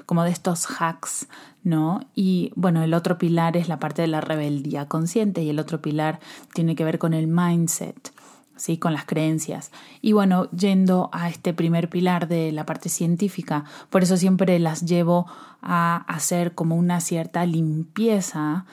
como 0.07 0.23
de 0.23 0.31
estos 0.31 0.65
hacks, 0.65 1.27
¿no? 1.63 2.01
Y 2.15 2.51
bueno, 2.55 2.81
el 2.81 2.95
otro 2.95 3.19
pilar 3.19 3.55
es 3.55 3.67
la 3.69 3.77
parte 3.77 4.01
de 4.01 4.07
la 4.07 4.19
rebeldía 4.19 4.87
consciente 4.87 5.43
y 5.43 5.51
el 5.51 5.59
otro 5.59 5.79
pilar 5.79 6.19
tiene 6.55 6.75
que 6.75 6.85
ver 6.85 6.97
con 6.97 7.13
el 7.13 7.27
mindset. 7.27 8.11
¿sí? 8.55 8.79
con 8.79 8.91
las 8.91 9.05
creencias. 9.05 9.71
Y 10.01 10.13
bueno, 10.13 10.49
yendo 10.49 11.11
a 11.13 11.29
este 11.29 11.53
primer 11.53 11.89
pilar 11.89 12.27
de 12.27 12.51
la 12.51 12.65
parte 12.65 12.89
científica, 12.89 13.65
por 13.91 14.01
eso 14.01 14.17
siempre 14.17 14.57
las 14.57 14.81
llevo 14.81 15.27
a 15.61 15.97
hacer 16.07 16.55
como 16.55 16.75
una 16.75 16.99
cierta 16.99 17.45
limpieza 17.45 18.65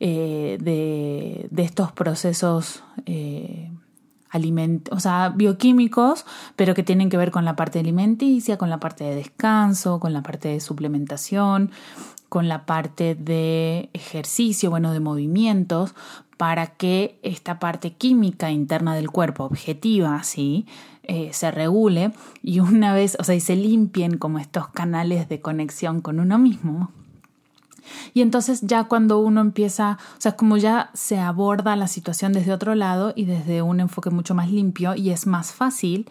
eh, 0.00 0.58
de, 0.60 1.48
de, 1.50 1.62
estos 1.62 1.92
procesos 1.92 2.82
eh, 3.06 3.70
o 4.90 5.00
sea, 5.00 5.32
bioquímicos, 5.34 6.24
pero 6.56 6.74
que 6.74 6.82
tienen 6.82 7.10
que 7.10 7.16
ver 7.16 7.30
con 7.30 7.44
la 7.44 7.56
parte 7.56 7.80
alimenticia, 7.80 8.56
con 8.58 8.70
la 8.70 8.78
parte 8.78 9.04
de 9.04 9.14
descanso, 9.14 10.00
con 10.00 10.12
la 10.12 10.22
parte 10.22 10.48
de 10.48 10.60
suplementación, 10.60 11.70
con 12.28 12.48
la 12.48 12.64
parte 12.64 13.14
de 13.14 13.90
ejercicio, 13.92 14.70
bueno, 14.70 14.92
de 14.92 15.00
movimientos, 15.00 15.94
para 16.36 16.68
que 16.68 17.18
esta 17.22 17.58
parte 17.58 17.92
química 17.92 18.50
interna 18.50 18.94
del 18.94 19.10
cuerpo, 19.10 19.44
objetiva, 19.44 20.22
¿sí? 20.22 20.66
Eh, 21.02 21.30
se 21.32 21.50
regule 21.50 22.12
y 22.42 22.60
una 22.60 22.94
vez, 22.94 23.16
o 23.18 23.24
sea, 23.24 23.34
y 23.34 23.40
se 23.40 23.56
limpien 23.56 24.16
como 24.16 24.38
estos 24.38 24.68
canales 24.68 25.28
de 25.28 25.40
conexión 25.40 26.00
con 26.00 26.20
uno 26.20 26.38
mismo, 26.38 26.92
y 28.14 28.22
entonces 28.22 28.60
ya 28.62 28.84
cuando 28.84 29.18
uno 29.18 29.40
empieza, 29.40 29.98
o 30.16 30.20
sea, 30.20 30.32
como 30.32 30.56
ya 30.56 30.90
se 30.94 31.18
aborda 31.18 31.76
la 31.76 31.88
situación 31.88 32.32
desde 32.32 32.52
otro 32.52 32.74
lado 32.74 33.12
y 33.16 33.24
desde 33.24 33.62
un 33.62 33.80
enfoque 33.80 34.10
mucho 34.10 34.34
más 34.34 34.50
limpio 34.50 34.94
y 34.94 35.10
es 35.10 35.26
más 35.26 35.52
fácil 35.52 36.08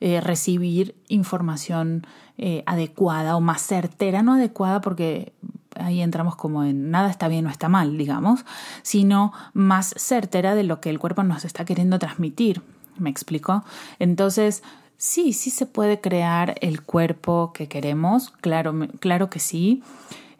eh, 0.00 0.20
recibir 0.20 0.94
información 1.08 2.06
eh, 2.38 2.62
adecuada 2.66 3.36
o 3.36 3.40
más 3.40 3.60
certera, 3.60 4.22
no 4.22 4.34
adecuada 4.34 4.80
porque 4.80 5.34
ahí 5.76 6.00
entramos 6.00 6.36
como 6.36 6.64
en 6.64 6.90
nada 6.90 7.10
está 7.10 7.28
bien 7.28 7.46
o 7.46 7.50
está 7.50 7.68
mal, 7.68 7.98
digamos, 7.98 8.44
sino 8.82 9.32
más 9.52 9.94
certera 9.96 10.54
de 10.54 10.64
lo 10.64 10.80
que 10.80 10.90
el 10.90 10.98
cuerpo 10.98 11.22
nos 11.22 11.44
está 11.44 11.64
queriendo 11.64 11.98
transmitir. 11.98 12.62
¿Me 12.96 13.10
explico? 13.10 13.64
Entonces, 13.98 14.62
sí, 14.96 15.32
sí 15.32 15.50
se 15.50 15.66
puede 15.66 16.00
crear 16.00 16.56
el 16.60 16.82
cuerpo 16.82 17.52
que 17.52 17.68
queremos, 17.68 18.30
claro, 18.30 18.74
claro 19.00 19.30
que 19.30 19.38
sí. 19.38 19.82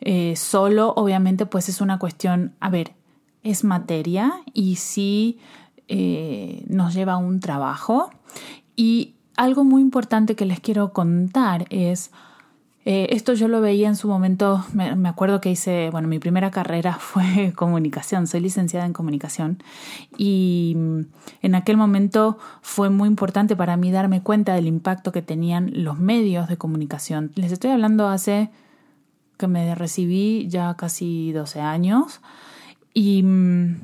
Eh, 0.00 0.34
solo, 0.36 0.92
obviamente, 0.96 1.46
pues 1.46 1.68
es 1.68 1.80
una 1.80 1.98
cuestión, 1.98 2.54
a 2.60 2.70
ver, 2.70 2.92
es 3.42 3.64
materia 3.64 4.32
y 4.52 4.76
sí 4.76 5.38
eh, 5.88 6.64
nos 6.68 6.94
lleva 6.94 7.14
a 7.14 7.18
un 7.18 7.40
trabajo. 7.40 8.10
Y 8.76 9.14
algo 9.36 9.64
muy 9.64 9.82
importante 9.82 10.36
que 10.36 10.44
les 10.44 10.60
quiero 10.60 10.92
contar 10.92 11.66
es, 11.70 12.10
eh, 12.84 13.08
esto 13.10 13.34
yo 13.34 13.48
lo 13.48 13.60
veía 13.60 13.88
en 13.88 13.96
su 13.96 14.08
momento, 14.08 14.64
me, 14.72 15.08
acuerdo 15.08 15.40
que 15.40 15.50
hice, 15.50 15.90
bueno, 15.90 16.08
mi 16.08 16.18
primera 16.18 16.50
carrera 16.50 16.94
fue 17.00 17.52
comunicación, 17.54 18.26
soy 18.26 18.40
licenciada 18.40 18.86
en 18.86 18.92
comunicación 18.92 19.62
y 20.16 20.74
mm, 20.76 21.00
en 21.42 21.54
aquel 21.54 21.76
momento 21.76 22.38
fue 22.62 22.88
muy 22.88 23.08
importante 23.08 23.56
para 23.56 23.76
mí 23.76 23.90
darme 23.90 24.22
cuenta 24.22 24.54
del 24.54 24.66
impacto 24.66 25.12
que 25.12 25.22
tenían 25.22 25.70
los 25.84 25.98
medios 25.98 26.48
de 26.48 26.56
comunicación. 26.56 27.32
Les 27.34 27.52
estoy 27.52 27.70
hablando 27.70 28.08
hace 28.08 28.50
que 29.40 29.48
me 29.48 29.74
recibí 29.74 30.46
ya 30.48 30.74
casi 30.74 31.32
12 31.32 31.60
años 31.60 32.20
y 32.92 33.22
mm, 33.22 33.76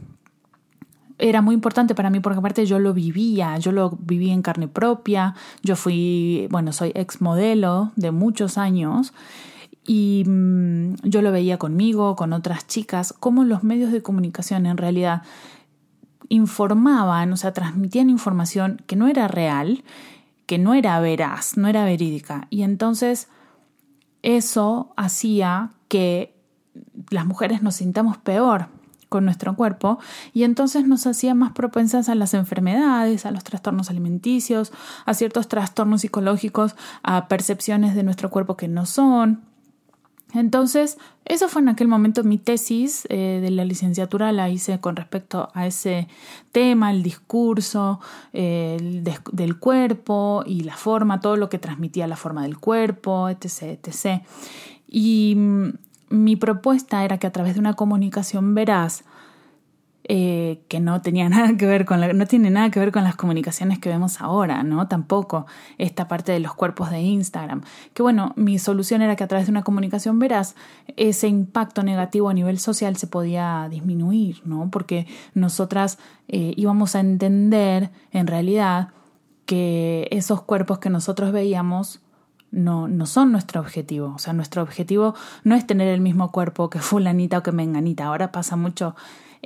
era 1.18 1.40
muy 1.40 1.54
importante 1.54 1.94
para 1.94 2.10
mí 2.10 2.20
porque 2.20 2.38
aparte 2.38 2.66
yo 2.66 2.78
lo 2.78 2.92
vivía, 2.92 3.56
yo 3.56 3.72
lo 3.72 3.98
viví 3.98 4.30
en 4.30 4.42
carne 4.42 4.68
propia, 4.68 5.34
yo 5.62 5.74
fui, 5.74 6.46
bueno, 6.50 6.72
soy 6.72 6.92
ex 6.94 7.22
modelo 7.22 7.92
de 7.96 8.10
muchos 8.10 8.58
años 8.58 9.14
y 9.86 10.24
mm, 10.26 10.96
yo 11.04 11.22
lo 11.22 11.32
veía 11.32 11.58
conmigo, 11.58 12.16
con 12.16 12.34
otras 12.34 12.66
chicas, 12.66 13.14
cómo 13.18 13.44
los 13.44 13.64
medios 13.64 13.92
de 13.92 14.02
comunicación 14.02 14.66
en 14.66 14.76
realidad 14.76 15.22
informaban, 16.28 17.32
o 17.32 17.36
sea, 17.36 17.52
transmitían 17.52 18.10
información 18.10 18.82
que 18.86 18.96
no 18.96 19.08
era 19.08 19.26
real, 19.26 19.84
que 20.44 20.58
no 20.58 20.74
era 20.74 21.00
veraz, 21.00 21.56
no 21.56 21.68
era 21.68 21.84
verídica. 21.84 22.46
Y 22.50 22.62
entonces 22.62 23.28
eso 24.26 24.92
hacía 24.96 25.70
que 25.86 26.34
las 27.10 27.26
mujeres 27.26 27.62
nos 27.62 27.76
sintamos 27.76 28.18
peor 28.18 28.66
con 29.08 29.24
nuestro 29.24 29.54
cuerpo 29.54 30.00
y 30.32 30.42
entonces 30.42 30.84
nos 30.88 31.06
hacía 31.06 31.32
más 31.32 31.52
propensas 31.52 32.08
a 32.08 32.16
las 32.16 32.34
enfermedades, 32.34 33.24
a 33.24 33.30
los 33.30 33.44
trastornos 33.44 33.88
alimenticios, 33.88 34.72
a 35.04 35.14
ciertos 35.14 35.46
trastornos 35.46 36.00
psicológicos, 36.00 36.74
a 37.04 37.28
percepciones 37.28 37.94
de 37.94 38.02
nuestro 38.02 38.28
cuerpo 38.28 38.56
que 38.56 38.66
no 38.66 38.84
son. 38.84 39.42
Entonces, 40.36 40.98
eso 41.24 41.48
fue 41.48 41.62
en 41.62 41.68
aquel 41.68 41.88
momento 41.88 42.22
mi 42.24 42.38
tesis 42.38 43.06
eh, 43.08 43.40
de 43.42 43.50
la 43.50 43.64
licenciatura, 43.64 44.32
la 44.32 44.48
hice 44.48 44.78
con 44.80 44.96
respecto 44.96 45.48
a 45.54 45.66
ese 45.66 46.08
tema, 46.52 46.90
el 46.90 47.02
discurso 47.02 48.00
eh, 48.32 49.02
del 49.32 49.58
cuerpo 49.58 50.44
y 50.46 50.60
la 50.60 50.76
forma, 50.76 51.20
todo 51.20 51.36
lo 51.36 51.48
que 51.48 51.58
transmitía 51.58 52.06
la 52.06 52.16
forma 52.16 52.42
del 52.42 52.58
cuerpo, 52.58 53.28
etc. 53.28 53.78
etc. 53.82 54.22
Y 54.86 55.34
mm, 55.36 55.68
mi 56.10 56.36
propuesta 56.36 57.04
era 57.04 57.18
que 57.18 57.26
a 57.26 57.32
través 57.32 57.54
de 57.54 57.60
una 57.60 57.74
comunicación 57.74 58.54
veraz, 58.54 59.04
eh, 60.08 60.62
que 60.68 60.78
no 60.78 61.02
tenía 61.02 61.28
nada 61.30 61.56
que 61.56 61.66
ver 61.66 61.84
con 61.84 62.00
la, 62.00 62.12
no 62.12 62.26
tiene 62.26 62.50
nada 62.50 62.70
que 62.70 62.78
ver 62.78 62.92
con 62.92 63.02
las 63.02 63.16
comunicaciones 63.16 63.80
que 63.80 63.88
vemos 63.88 64.20
ahora, 64.20 64.62
¿no? 64.62 64.86
Tampoco 64.86 65.46
esta 65.78 66.06
parte 66.06 66.30
de 66.30 66.38
los 66.38 66.54
cuerpos 66.54 66.90
de 66.90 67.00
Instagram. 67.00 67.62
Que 67.92 68.02
bueno, 68.02 68.32
mi 68.36 68.58
solución 68.60 69.02
era 69.02 69.16
que 69.16 69.24
a 69.24 69.28
través 69.28 69.46
de 69.46 69.50
una 69.50 69.64
comunicación 69.64 70.20
veraz 70.20 70.54
ese 70.96 71.26
impacto 71.26 71.82
negativo 71.82 72.28
a 72.28 72.34
nivel 72.34 72.60
social 72.60 72.96
se 72.96 73.08
podía 73.08 73.66
disminuir, 73.68 74.42
¿no? 74.44 74.70
Porque 74.70 75.08
nosotras 75.34 75.98
eh, 76.28 76.52
íbamos 76.56 76.94
a 76.94 77.00
entender 77.00 77.90
en 78.12 78.28
realidad 78.28 78.90
que 79.44 80.06
esos 80.12 80.42
cuerpos 80.42 80.78
que 80.78 80.90
nosotros 80.90 81.32
veíamos 81.32 82.00
no, 82.52 82.86
no 82.86 83.06
son 83.06 83.32
nuestro 83.32 83.60
objetivo. 83.60 84.12
O 84.14 84.18
sea, 84.18 84.32
nuestro 84.32 84.62
objetivo 84.62 85.14
no 85.42 85.56
es 85.56 85.66
tener 85.66 85.88
el 85.88 86.00
mismo 86.00 86.30
cuerpo 86.30 86.70
que 86.70 86.78
fulanita 86.78 87.38
o 87.38 87.42
que 87.42 87.52
menganita. 87.52 88.04
Ahora 88.04 88.30
pasa 88.30 88.56
mucho 88.56 88.94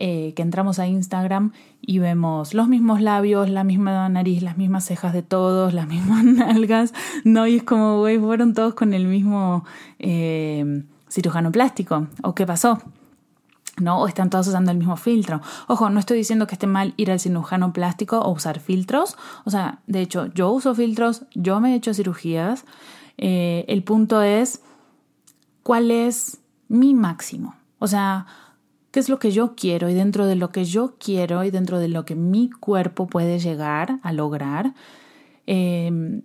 eh, 0.02 0.32
que 0.34 0.40
entramos 0.40 0.78
a 0.78 0.86
Instagram 0.86 1.52
y 1.82 1.98
vemos 1.98 2.54
los 2.54 2.68
mismos 2.68 3.02
labios, 3.02 3.50
la 3.50 3.64
misma 3.64 4.08
nariz, 4.08 4.42
las 4.42 4.56
mismas 4.56 4.86
cejas 4.86 5.12
de 5.12 5.22
todos, 5.22 5.74
las 5.74 5.86
mismas 5.94 6.24
nalgas, 6.24 6.94
¿no? 7.24 7.46
Y 7.46 7.56
es 7.56 7.62
como, 7.64 7.98
güey, 7.98 8.18
fueron 8.18 8.54
todos 8.54 8.72
con 8.72 8.94
el 8.94 9.06
mismo 9.06 9.64
eh, 9.98 10.84
cirujano 11.10 11.52
plástico. 11.52 12.06
¿O 12.22 12.34
qué 12.34 12.46
pasó? 12.46 12.80
¿no? 13.76 14.00
O 14.00 14.08
están 14.08 14.30
todos 14.30 14.48
usando 14.48 14.70
el 14.70 14.78
mismo 14.78 14.96
filtro. 14.96 15.42
Ojo, 15.68 15.90
no 15.90 16.00
estoy 16.00 16.16
diciendo 16.16 16.46
que 16.46 16.54
esté 16.54 16.66
mal 16.66 16.94
ir 16.96 17.10
al 17.10 17.20
cirujano 17.20 17.74
plástico 17.74 18.20
o 18.20 18.30
usar 18.30 18.58
filtros. 18.58 19.18
O 19.44 19.50
sea, 19.50 19.80
de 19.86 20.00
hecho, 20.00 20.26
yo 20.32 20.50
uso 20.50 20.74
filtros, 20.74 21.24
yo 21.34 21.60
me 21.60 21.72
he 21.72 21.76
hecho 21.76 21.92
cirugías. 21.92 22.64
Eh, 23.18 23.66
el 23.68 23.82
punto 23.82 24.22
es, 24.22 24.62
¿cuál 25.62 25.90
es 25.90 26.40
mi 26.68 26.94
máximo? 26.94 27.54
O 27.78 27.86
sea, 27.86 28.26
¿qué 28.90 29.00
es 29.00 29.08
lo 29.08 29.18
que 29.18 29.30
yo 29.30 29.54
quiero? 29.56 29.88
Y 29.88 29.94
dentro 29.94 30.26
de 30.26 30.36
lo 30.36 30.50
que 30.50 30.64
yo 30.64 30.94
quiero 30.98 31.44
y 31.44 31.50
dentro 31.50 31.78
de 31.78 31.88
lo 31.88 32.04
que 32.04 32.14
mi 32.14 32.50
cuerpo 32.50 33.06
puede 33.06 33.38
llegar 33.38 34.00
a 34.02 34.12
lograr, 34.12 34.74
em, 35.46 36.22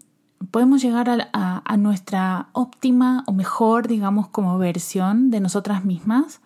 podemos 0.51 0.81
llegar 0.81 1.09
a, 1.09 1.61
a, 1.65 1.77
nuestra 1.77 2.49
óptima 2.53 3.23
o 3.27 3.33
mejor, 3.33 3.87
digamos, 3.87 4.27
como 4.29 4.57
versión 4.57 5.31
de 5.31 5.39
nosotras 5.39 5.85
mismas 5.85 6.41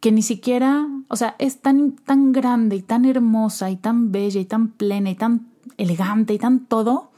que 0.00 0.12
ni 0.12 0.22
siquiera, 0.22 0.86
o 1.08 1.16
sea, 1.16 1.34
es 1.38 1.60
tan, 1.60 1.92
tan 1.92 2.32
grande 2.32 2.76
y 2.76 2.82
tan 2.82 3.04
hermosa 3.04 3.70
y 3.70 3.76
tan 3.76 4.12
bella 4.12 4.40
y 4.40 4.44
tan 4.44 4.68
plena 4.68 5.10
y 5.10 5.14
tan 5.16 5.48
elegante 5.76 6.34
y 6.34 6.38
tan 6.38 6.66
todo, 6.66 7.10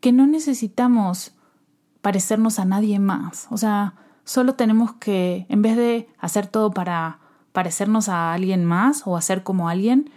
que 0.00 0.12
no 0.12 0.26
necesitamos 0.26 1.32
parecernos 2.02 2.58
a 2.58 2.64
nadie 2.64 2.98
más. 2.98 3.46
O 3.50 3.56
sea, 3.56 3.94
solo 4.24 4.54
tenemos 4.54 4.92
que, 4.94 5.46
en 5.48 5.62
vez 5.62 5.76
de 5.76 6.08
hacer 6.18 6.46
todo 6.46 6.70
para 6.70 7.19
parecernos 7.52 8.08
a 8.08 8.32
alguien 8.32 8.64
más 8.64 9.06
o 9.06 9.16
hacer 9.16 9.42
como 9.42 9.68
alguien, 9.68 10.10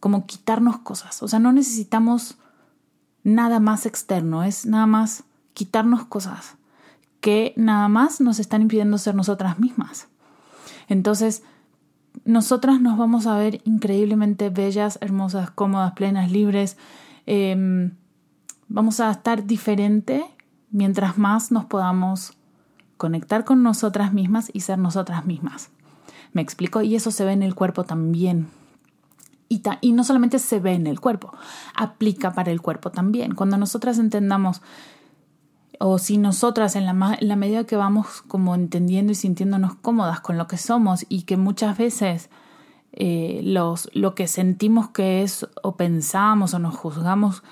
como 0.00 0.26
quitarnos 0.26 0.78
cosas. 0.78 1.22
O 1.22 1.28
sea, 1.28 1.38
no 1.38 1.52
necesitamos 1.52 2.38
nada 3.22 3.60
más 3.60 3.86
externo, 3.86 4.44
es 4.44 4.66
nada 4.66 4.86
más 4.86 5.24
quitarnos 5.54 6.04
cosas 6.04 6.56
que 7.20 7.54
nada 7.56 7.88
más 7.88 8.20
nos 8.20 8.38
están 8.38 8.60
impidiendo 8.60 8.98
ser 8.98 9.14
nosotras 9.14 9.58
mismas. 9.58 10.08
Entonces, 10.88 11.42
nosotras 12.24 12.80
nos 12.82 12.98
vamos 12.98 13.26
a 13.26 13.36
ver 13.38 13.62
increíblemente 13.64 14.50
bellas, 14.50 14.98
hermosas, 15.00 15.50
cómodas, 15.50 15.92
plenas, 15.92 16.30
libres. 16.30 16.76
Em, 17.24 17.92
vamos 18.68 19.00
a 19.00 19.10
estar 19.10 19.46
diferente 19.46 20.24
mientras 20.70 21.16
más 21.16 21.50
nos 21.50 21.64
podamos 21.64 22.36
conectar 22.98 23.44
con 23.44 23.62
nosotras 23.62 24.12
mismas 24.12 24.50
y 24.52 24.60
ser 24.60 24.78
nosotras 24.78 25.24
mismas. 25.24 25.70
¿Me 26.34 26.42
explico? 26.42 26.82
Y 26.82 26.94
eso 26.94 27.10
se 27.10 27.24
ve 27.24 27.32
en 27.32 27.42
el 27.42 27.54
cuerpo 27.54 27.84
también. 27.84 28.48
Y, 29.48 29.62
y, 29.80 29.92
no 29.92 30.04
solamente 30.04 30.38
se 30.38 30.60
ve 30.60 30.72
en 30.72 30.86
el 30.86 31.00
cuerpo, 31.00 31.32
aplica 31.74 32.34
para 32.34 32.50
el 32.50 32.60
cuerpo 32.60 32.90
también. 32.90 33.34
Cuando 33.34 33.56
nosotras 33.56 33.98
entendamos 33.98 34.60
o 35.78 35.98
si 35.98 36.18
nosotras 36.18 36.76
en 36.76 36.86
la, 36.86 37.16
la 37.20 37.36
medida 37.36 37.64
que 37.64 37.76
vamos 37.76 38.22
como 38.22 38.54
entendiendo 38.54 39.12
y 39.12 39.14
sintiéndonos 39.14 39.74
cómodas 39.76 40.20
con 40.20 40.38
lo 40.38 40.46
que 40.46 40.56
somos 40.56 41.06
y 41.08 41.22
que 41.22 41.36
muchas 41.36 41.78
veces 41.78 42.30
eh, 42.92 43.40
los, 43.42 43.90
lo 43.92 44.14
que 44.14 44.28
sentimos 44.28 44.88
que 44.90 45.22
es 45.22 45.46
o 45.62 45.76
pensamos 45.76 46.54
o 46.54 46.58
nos 46.58 46.76
juzgamos 46.76 47.42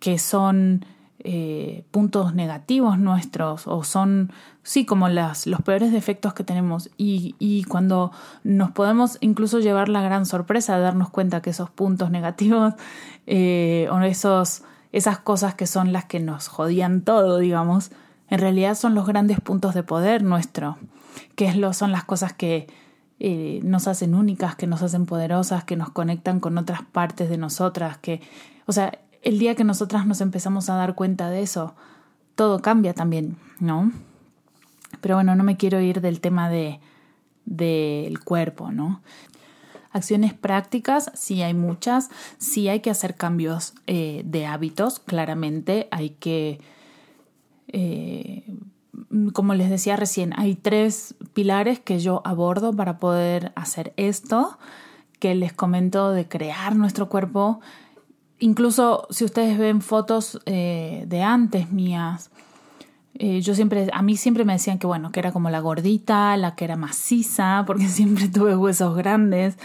que 0.00 0.18
son 0.18 0.84
eh, 1.24 1.84
puntos 1.90 2.34
negativos 2.34 2.98
nuestros 2.98 3.66
o 3.66 3.84
son, 3.84 4.32
sí, 4.62 4.84
como 4.84 5.08
las, 5.08 5.46
los 5.46 5.62
peores 5.62 5.92
defectos 5.92 6.34
que 6.34 6.44
tenemos. 6.44 6.90
Y, 6.96 7.36
y 7.38 7.64
cuando 7.64 8.10
nos 8.42 8.72
podemos 8.72 9.18
incluso 9.20 9.60
llevar 9.60 9.88
la 9.88 10.02
gran 10.02 10.26
sorpresa 10.26 10.76
de 10.76 10.82
darnos 10.82 11.10
cuenta 11.10 11.40
que 11.42 11.50
esos 11.50 11.70
puntos 11.70 12.10
negativos 12.12 12.74
eh, 13.26 13.88
o 13.90 14.00
esos 14.00 14.64
esas 14.92 15.18
cosas 15.18 15.54
que 15.54 15.66
son 15.66 15.92
las 15.92 16.04
que 16.04 16.20
nos 16.20 16.48
jodían 16.48 17.00
todo, 17.00 17.38
digamos, 17.38 17.90
en 18.28 18.38
realidad 18.38 18.74
son 18.74 18.94
los 18.94 19.06
grandes 19.06 19.40
puntos 19.40 19.74
de 19.74 19.82
poder 19.82 20.22
nuestro, 20.22 20.76
que 21.34 21.46
es 21.46 21.56
lo, 21.56 21.72
son 21.72 21.92
las 21.92 22.04
cosas 22.04 22.34
que 22.34 22.66
eh, 23.18 23.60
nos 23.62 23.88
hacen 23.88 24.14
únicas, 24.14 24.54
que 24.54 24.66
nos 24.66 24.82
hacen 24.82 25.06
poderosas, 25.06 25.64
que 25.64 25.76
nos 25.76 25.90
conectan 25.90 26.40
con 26.40 26.58
otras 26.58 26.82
partes 26.82 27.30
de 27.30 27.38
nosotras, 27.38 27.96
que, 27.98 28.20
o 28.66 28.72
sea, 28.72 28.98
el 29.22 29.38
día 29.38 29.54
que 29.54 29.64
nosotras 29.64 30.06
nos 30.06 30.20
empezamos 30.20 30.68
a 30.68 30.74
dar 30.74 30.94
cuenta 30.94 31.30
de 31.30 31.42
eso, 31.42 31.74
todo 32.34 32.60
cambia 32.60 32.94
también, 32.94 33.36
¿no? 33.60 33.92
Pero 35.00 35.16
bueno, 35.16 35.34
no 35.34 35.44
me 35.44 35.56
quiero 35.56 35.80
ir 35.80 36.00
del 36.00 36.20
tema 36.20 36.50
de 36.50 36.80
del 37.44 38.20
cuerpo, 38.20 38.70
¿no? 38.70 39.02
Acciones 39.90 40.32
prácticas, 40.32 41.10
sí 41.14 41.42
hay 41.42 41.54
muchas, 41.54 42.08
sí 42.38 42.68
hay 42.68 42.80
que 42.80 42.90
hacer 42.90 43.14
cambios 43.14 43.74
eh, 43.86 44.22
de 44.24 44.46
hábitos, 44.46 45.00
claramente 45.00 45.88
hay 45.90 46.10
que, 46.10 46.60
eh, 47.68 48.44
como 49.34 49.54
les 49.54 49.68
decía 49.68 49.96
recién, 49.96 50.32
hay 50.38 50.54
tres 50.54 51.14
pilares 51.34 51.78
que 51.78 51.98
yo 51.98 52.22
abordo 52.24 52.72
para 52.72 52.98
poder 52.98 53.52
hacer 53.54 53.92
esto, 53.96 54.58
que 55.18 55.34
les 55.34 55.52
comento 55.52 56.10
de 56.12 56.26
crear 56.26 56.74
nuestro 56.74 57.08
cuerpo. 57.08 57.60
Incluso 58.42 59.06
si 59.10 59.24
ustedes 59.24 59.56
ven 59.56 59.82
fotos 59.82 60.40
eh, 60.46 61.04
de 61.06 61.22
antes 61.22 61.70
mías, 61.70 62.32
eh, 63.14 63.40
yo 63.40 63.54
siempre, 63.54 63.88
a 63.92 64.02
mí 64.02 64.16
siempre 64.16 64.44
me 64.44 64.54
decían 64.54 64.80
que 64.80 64.88
bueno, 64.88 65.12
que 65.12 65.20
era 65.20 65.30
como 65.30 65.48
la 65.48 65.60
gordita, 65.60 66.36
la 66.36 66.56
que 66.56 66.64
era 66.64 66.74
maciza, 66.74 67.62
porque 67.68 67.86
siempre 67.88 68.26
tuve 68.26 68.56
huesos 68.56 68.96
grandes 68.96 69.58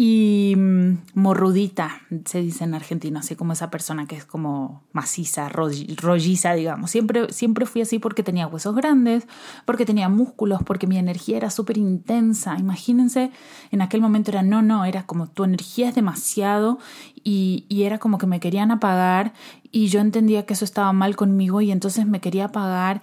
y 0.00 0.54
mm, 0.56 0.98
morrudita, 1.14 2.02
se 2.24 2.40
dice 2.40 2.62
en 2.62 2.74
argentino, 2.74 3.18
así 3.18 3.34
como 3.34 3.52
esa 3.52 3.68
persona 3.68 4.06
que 4.06 4.14
es 4.14 4.24
como 4.24 4.84
maciza, 4.92 5.48
rolliza, 5.48 6.54
digamos. 6.54 6.92
Siempre, 6.92 7.32
siempre 7.32 7.66
fui 7.66 7.82
así 7.82 7.98
porque 7.98 8.22
tenía 8.22 8.46
huesos 8.46 8.76
grandes, 8.76 9.26
porque 9.64 9.84
tenía 9.84 10.08
músculos, 10.08 10.62
porque 10.62 10.86
mi 10.86 10.98
energía 10.98 11.38
era 11.38 11.50
súper 11.50 11.78
intensa. 11.78 12.56
Imagínense, 12.60 13.32
en 13.72 13.82
aquel 13.82 14.00
momento 14.00 14.30
era 14.30 14.44
no, 14.44 14.62
no, 14.62 14.84
era 14.84 15.02
como 15.02 15.26
tu 15.26 15.42
energía 15.42 15.88
es 15.88 15.96
demasiado 15.96 16.78
y, 17.24 17.66
y 17.68 17.82
era 17.82 17.98
como 17.98 18.18
que 18.18 18.28
me 18.28 18.38
querían 18.38 18.70
apagar 18.70 19.32
y 19.72 19.88
yo 19.88 19.98
entendía 19.98 20.46
que 20.46 20.54
eso 20.54 20.64
estaba 20.64 20.92
mal 20.92 21.16
conmigo 21.16 21.60
y 21.60 21.72
entonces 21.72 22.06
me 22.06 22.20
quería 22.20 22.44
apagar 22.44 23.02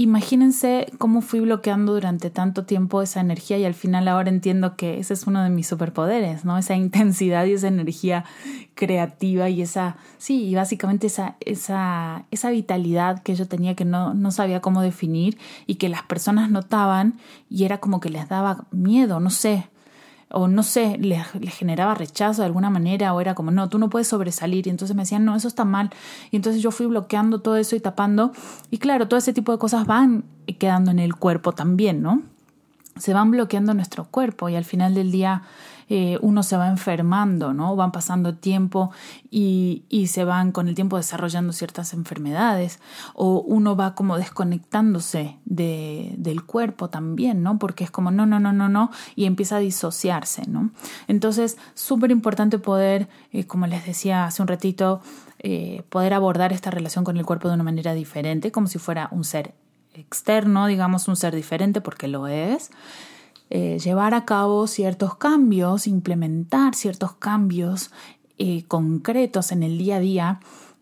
Imagínense 0.00 0.92
cómo 0.98 1.22
fui 1.22 1.40
bloqueando 1.40 1.92
durante 1.92 2.30
tanto 2.30 2.64
tiempo 2.64 3.02
esa 3.02 3.18
energía 3.18 3.58
y 3.58 3.64
al 3.64 3.74
final 3.74 4.06
ahora 4.06 4.28
entiendo 4.28 4.76
que 4.76 5.00
ese 5.00 5.12
es 5.12 5.26
uno 5.26 5.42
de 5.42 5.50
mis 5.50 5.66
superpoderes, 5.66 6.44
¿no? 6.44 6.56
Esa 6.56 6.76
intensidad 6.76 7.44
y 7.46 7.54
esa 7.54 7.66
energía 7.66 8.24
creativa 8.76 9.48
y 9.48 9.60
esa, 9.60 9.96
sí, 10.18 10.44
y 10.44 10.54
básicamente 10.54 11.08
esa, 11.08 11.34
esa, 11.40 12.26
esa 12.30 12.50
vitalidad 12.50 13.24
que 13.24 13.34
yo 13.34 13.48
tenía 13.48 13.74
que 13.74 13.84
no, 13.84 14.14
no 14.14 14.30
sabía 14.30 14.60
cómo 14.60 14.82
definir 14.82 15.36
y 15.66 15.74
que 15.74 15.88
las 15.88 16.04
personas 16.04 16.48
notaban 16.48 17.18
y 17.50 17.64
era 17.64 17.78
como 17.78 17.98
que 17.98 18.08
les 18.08 18.28
daba 18.28 18.66
miedo, 18.70 19.18
no 19.18 19.30
sé, 19.30 19.66
o 20.30 20.48
no 20.48 20.62
sé, 20.62 20.98
le, 20.98 21.22
generaba 21.50 21.94
rechazo 21.94 22.42
de 22.42 22.46
alguna 22.46 22.70
manera, 22.70 23.14
o 23.14 23.20
era 23.20 23.34
como, 23.34 23.50
no, 23.50 23.68
tú 23.68 23.78
no 23.78 23.88
puedes 23.88 24.08
sobresalir, 24.08 24.66
y 24.66 24.70
entonces 24.70 24.94
me 24.94 25.02
decían, 25.02 25.24
no, 25.24 25.34
eso 25.34 25.48
está 25.48 25.64
mal, 25.64 25.90
y 26.30 26.36
entonces 26.36 26.62
yo 26.62 26.70
fui 26.70 26.86
bloqueando 26.86 27.40
todo 27.40 27.56
eso 27.56 27.76
y 27.76 27.80
tapando, 27.80 28.32
y 28.70 28.78
claro, 28.78 29.08
todo 29.08 29.18
ese 29.18 29.32
tipo 29.32 29.52
de 29.52 29.58
cosas 29.58 29.86
van 29.86 30.24
quedando 30.58 30.90
en 30.90 30.98
el 30.98 31.14
cuerpo 31.14 31.52
también, 31.52 32.02
¿no? 32.02 32.22
Se 32.96 33.14
van 33.14 33.30
bloqueando 33.30 33.74
nuestro 33.74 34.06
cuerpo 34.06 34.48
y 34.48 34.56
al 34.56 34.64
final 34.64 34.94
del 34.94 35.12
día 35.12 35.42
eh, 35.88 36.18
uno 36.20 36.42
se 36.42 36.56
va 36.56 36.68
enfermando, 36.68 37.54
¿no? 37.54 37.74
Van 37.76 37.92
pasando 37.92 38.34
tiempo 38.34 38.90
y, 39.30 39.84
y 39.88 40.08
se 40.08 40.24
van 40.24 40.52
con 40.52 40.68
el 40.68 40.74
tiempo 40.74 40.96
desarrollando 40.96 41.52
ciertas 41.52 41.92
enfermedades 41.94 42.80
o 43.14 43.40
uno 43.40 43.74
va 43.74 43.94
como 43.94 44.18
desconectándose 44.18 45.38
de, 45.44 46.14
del 46.18 46.44
cuerpo 46.44 46.90
también, 46.90 47.42
¿no? 47.42 47.58
Porque 47.58 47.84
es 47.84 47.90
como 47.90 48.10
no, 48.10 48.26
no, 48.26 48.38
no, 48.38 48.52
no, 48.52 48.68
no 48.68 48.90
y 49.16 49.24
empieza 49.24 49.56
a 49.56 49.60
disociarse, 49.60 50.42
¿no? 50.46 50.70
Entonces, 51.06 51.56
súper 51.74 52.10
importante 52.10 52.58
poder, 52.58 53.08
eh, 53.32 53.44
como 53.44 53.66
les 53.66 53.86
decía 53.86 54.26
hace 54.26 54.42
un 54.42 54.48
ratito, 54.48 55.00
eh, 55.38 55.84
poder 55.88 56.14
abordar 56.14 56.52
esta 56.52 56.70
relación 56.70 57.04
con 57.04 57.16
el 57.16 57.24
cuerpo 57.24 57.48
de 57.48 57.54
una 57.54 57.64
manera 57.64 57.94
diferente, 57.94 58.50
como 58.50 58.66
si 58.66 58.78
fuera 58.78 59.08
un 59.12 59.24
ser 59.24 59.54
externo, 59.94 60.66
digamos, 60.66 61.08
un 61.08 61.16
ser 61.16 61.34
diferente, 61.34 61.80
porque 61.80 62.08
lo 62.08 62.26
es 62.26 62.70
eh, 63.50 63.78
llevar 63.78 64.14
a 64.14 64.24
cabo 64.24 64.66
ciertos 64.66 65.16
cambios, 65.16 65.86
implementar 65.86 66.74
ciertos 66.74 67.12
cambios 67.14 67.90
eh, 68.38 68.64
concretos 68.68 69.52
en 69.52 69.62
el 69.62 69.78
día 69.78 69.96
a 69.96 70.00
día 70.00 70.40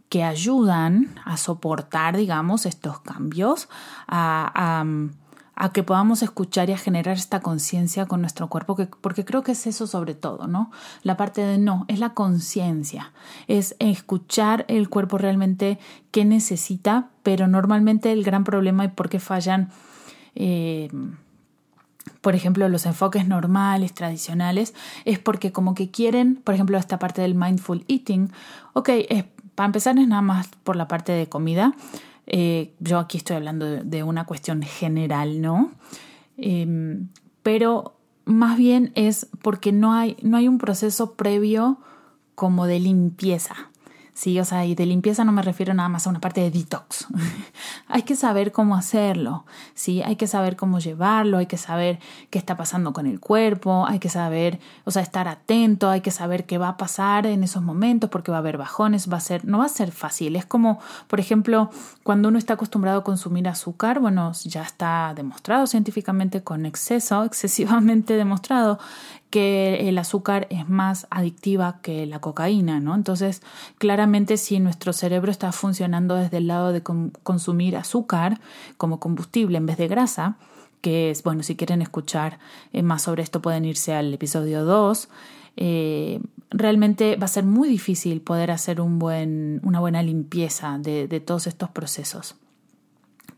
que 0.08 0.24
ayudan 0.24 1.14
a 1.24 1.36
soportar, 1.36 2.16
digamos, 2.16 2.66
estos 2.66 3.00
cambios, 3.00 3.68
a, 4.08 4.84
que 5.72 5.82
podamos 5.82 6.22
escuchar 6.22 6.68
y 6.68 6.74
a 6.74 6.78
generar 6.78 7.16
esta 7.16 7.40
conciencia 7.40 8.06
con 8.06 8.20
nuestro 8.20 8.48
cuerpo, 8.48 8.76
porque 9.00 9.24
creo 9.24 9.42
que 9.42 9.52
es 9.52 9.66
eso 9.66 9.86
sobre 9.86 10.14
todo, 10.14 10.46
¿no? 10.46 10.70
La 11.02 11.16
parte 11.16 11.40
de 11.40 11.58
no, 11.58 11.86
es 11.88 11.98
la 11.98 12.14
conciencia, 12.14 13.12
es 13.48 13.74
escuchar 13.78 14.64
el 14.68 14.88
cuerpo 14.88 15.18
realmente 15.18 15.78
qué 16.10 16.24
necesita, 16.24 17.08
pero 17.22 17.46
normalmente 17.48 18.12
el 18.12 18.22
gran 18.22 18.44
problema 18.44 18.84
y 18.84 18.88
por 18.88 19.08
qué 19.08 19.18
fallan... 19.18 19.70
Eh, 20.34 20.90
por 22.20 22.34
ejemplo, 22.34 22.68
los 22.68 22.86
enfoques 22.86 23.26
normales, 23.26 23.94
tradicionales, 23.94 24.74
es 25.04 25.18
porque 25.18 25.52
como 25.52 25.74
que 25.74 25.90
quieren, 25.90 26.36
por 26.36 26.54
ejemplo, 26.54 26.78
esta 26.78 26.98
parte 26.98 27.22
del 27.22 27.34
mindful 27.34 27.84
eating, 27.88 28.30
ok, 28.72 28.90
para 29.54 29.66
empezar 29.66 29.98
es 29.98 30.06
nada 30.06 30.22
más 30.22 30.48
por 30.64 30.76
la 30.76 30.88
parte 30.88 31.12
de 31.12 31.28
comida, 31.28 31.74
eh, 32.26 32.74
yo 32.80 32.98
aquí 32.98 33.18
estoy 33.18 33.36
hablando 33.36 33.66
de, 33.66 34.02
una 34.02 34.24
cuestión 34.24 34.62
general, 34.62 35.40
¿no? 35.40 35.70
Em, 36.36 37.08
pero 37.42 37.96
más 38.24 38.58
bien 38.58 38.92
es 38.94 39.28
porque 39.42 39.72
no 39.72 39.92
hay, 39.92 40.16
no 40.22 40.36
hay 40.36 40.48
un 40.48 40.58
proceso 40.58 41.14
previo 41.14 41.78
como 42.34 42.66
de 42.66 42.80
limpieza. 42.80 43.54
Sí, 44.12 44.40
o 44.40 44.44
sea, 44.44 44.64
y 44.64 44.74
de 44.74 44.86
limpieza 44.86 45.24
no 45.24 45.32
me 45.32 45.42
refiero 45.42 45.74
nada 45.74 45.88
más 45.88 46.06
a 46.06 46.10
una 46.10 46.20
parte 46.20 46.40
de 46.40 46.50
detox. 46.50 47.06
hay 47.96 48.02
que 48.02 48.14
saber 48.14 48.52
cómo 48.52 48.76
hacerlo, 48.76 49.46
sí, 49.72 50.02
hay 50.02 50.16
que 50.16 50.26
saber 50.26 50.54
cómo 50.54 50.80
llevarlo, 50.80 51.38
hay 51.38 51.46
que 51.46 51.56
saber 51.56 51.98
qué 52.28 52.38
está 52.38 52.54
pasando 52.54 52.92
con 52.92 53.06
el 53.06 53.20
cuerpo, 53.20 53.86
hay 53.88 53.98
que 54.00 54.10
saber, 54.10 54.60
o 54.84 54.90
sea, 54.90 55.00
estar 55.00 55.28
atento, 55.28 55.88
hay 55.88 56.02
que 56.02 56.10
saber 56.10 56.44
qué 56.44 56.58
va 56.58 56.68
a 56.68 56.76
pasar 56.76 57.24
en 57.24 57.42
esos 57.42 57.62
momentos 57.62 58.10
porque 58.10 58.30
va 58.30 58.36
a 58.36 58.40
haber 58.40 58.58
bajones, 58.58 59.10
va 59.10 59.16
a 59.16 59.20
ser, 59.20 59.46
no 59.46 59.60
va 59.60 59.64
a 59.64 59.70
ser 59.70 59.92
fácil. 59.92 60.36
Es 60.36 60.44
como, 60.44 60.78
por 61.06 61.20
ejemplo, 61.20 61.70
cuando 62.02 62.28
uno 62.28 62.36
está 62.36 62.52
acostumbrado 62.52 62.98
a 62.98 63.04
consumir 63.04 63.48
azúcar, 63.48 63.98
bueno, 63.98 64.30
ya 64.44 64.60
está 64.60 65.14
demostrado 65.16 65.66
científicamente 65.66 66.42
con 66.42 66.66
exceso, 66.66 67.24
excesivamente 67.24 68.12
demostrado 68.12 68.78
que 69.36 69.90
el 69.90 69.98
azúcar 69.98 70.46
es 70.48 70.66
más 70.66 71.06
adictiva 71.10 71.80
que 71.82 72.06
la 72.06 72.20
cocaína, 72.20 72.80
¿no? 72.80 72.94
Entonces, 72.94 73.42
claramente 73.76 74.38
si 74.38 74.58
nuestro 74.60 74.94
cerebro 74.94 75.30
está 75.30 75.52
funcionando 75.52 76.14
desde 76.14 76.38
el 76.38 76.46
lado 76.46 76.72
de 76.72 76.82
consumir 76.82 77.76
azúcar 77.76 78.40
como 78.78 78.98
combustible 78.98 79.58
en 79.58 79.66
vez 79.66 79.76
de 79.76 79.88
grasa, 79.88 80.38
que 80.80 81.10
es, 81.10 81.22
bueno, 81.22 81.42
si 81.42 81.54
quieren 81.54 81.82
escuchar 81.82 82.38
eh, 82.72 82.82
más 82.82 83.02
sobre 83.02 83.22
esto 83.22 83.42
pueden 83.42 83.66
irse 83.66 83.92
al 83.92 84.14
episodio 84.14 84.64
2, 84.64 85.10
eh, 85.58 86.18
realmente 86.48 87.16
va 87.16 87.26
a 87.26 87.28
ser 87.28 87.44
muy 87.44 87.68
difícil 87.68 88.22
poder 88.22 88.50
hacer 88.50 88.80
una 88.80 89.80
buena 89.80 90.02
limpieza 90.02 90.78
de 90.78 91.20
todos 91.20 91.46
estos 91.46 91.68
procesos, 91.68 92.36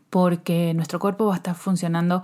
porque 0.09 0.73
nuestro 0.75 0.97
cuerpo 0.97 1.25
va 1.25 1.33
a 1.33 1.37
estar 1.37 1.55
funcionando 1.55 2.23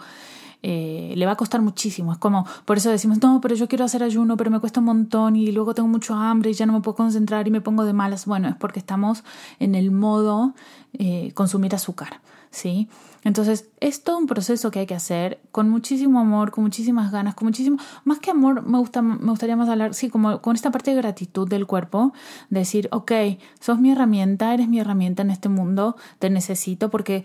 eh, 0.67 1.13
le 1.15 1.27
va 1.27 1.33
a 1.33 1.35
costar 1.35 1.61
muchísimo. 1.61 2.11
Es 2.11 2.17
como, 2.17 2.43
por 2.65 2.77
eso 2.77 2.89
decimos, 2.89 3.21
no, 3.21 3.39
pero 3.39 3.53
yo 3.53 3.67
quiero 3.67 3.85
hacer 3.85 4.01
ayuno, 4.01 4.35
pero 4.35 4.49
me 4.49 4.59
cuesta 4.59 4.79
un 4.79 4.87
montón 4.87 5.35
y 5.35 5.51
luego 5.51 5.75
tengo 5.75 5.87
mucho 5.87 6.15
hambre 6.15 6.49
y 6.49 6.53
ya 6.53 6.65
no 6.65 6.73
me 6.73 6.81
puedo 6.81 6.95
concentrar 6.95 7.47
y 7.47 7.51
me 7.51 7.61
pongo 7.61 7.85
de 7.85 7.93
malas. 7.93 8.25
Bueno, 8.25 8.47
es 8.47 8.55
porque 8.55 8.79
estamos 8.79 9.23
en 9.59 9.75
el 9.75 9.91
modo 9.91 10.55
eh, 10.93 11.31
consumir 11.35 11.75
azúcar, 11.75 12.19
¿sí? 12.49 12.89
Entonces, 13.23 13.69
es 13.79 14.03
todo 14.03 14.17
un 14.17 14.25
proceso 14.25 14.71
que 14.71 14.79
hay 14.79 14.85
que 14.87 14.95
hacer 14.95 15.39
con 15.51 15.69
muchísimo 15.69 16.19
amor, 16.19 16.49
con 16.49 16.63
muchísimas 16.63 17.11
ganas, 17.11 17.35
con 17.35 17.47
muchísimo, 17.47 17.77
más 18.03 18.17
que 18.17 18.31
amor, 18.31 18.63
me, 18.67 18.79
gusta, 18.79 19.03
me 19.03 19.29
gustaría 19.29 19.55
más 19.55 19.69
hablar, 19.69 19.93
sí, 19.93 20.09
como 20.09 20.41
con 20.41 20.55
esta 20.55 20.71
parte 20.71 20.91
de 20.91 20.97
gratitud 20.97 21.47
del 21.47 21.67
cuerpo, 21.67 22.13
decir, 22.49 22.87
ok, 22.91 23.11
sos 23.59 23.79
mi 23.79 23.91
herramienta, 23.91 24.53
eres 24.53 24.67
mi 24.67 24.79
herramienta 24.79 25.21
en 25.21 25.31
este 25.31 25.49
mundo, 25.49 25.95
te 26.17 26.29
necesito 26.29 26.89
porque 26.89 27.23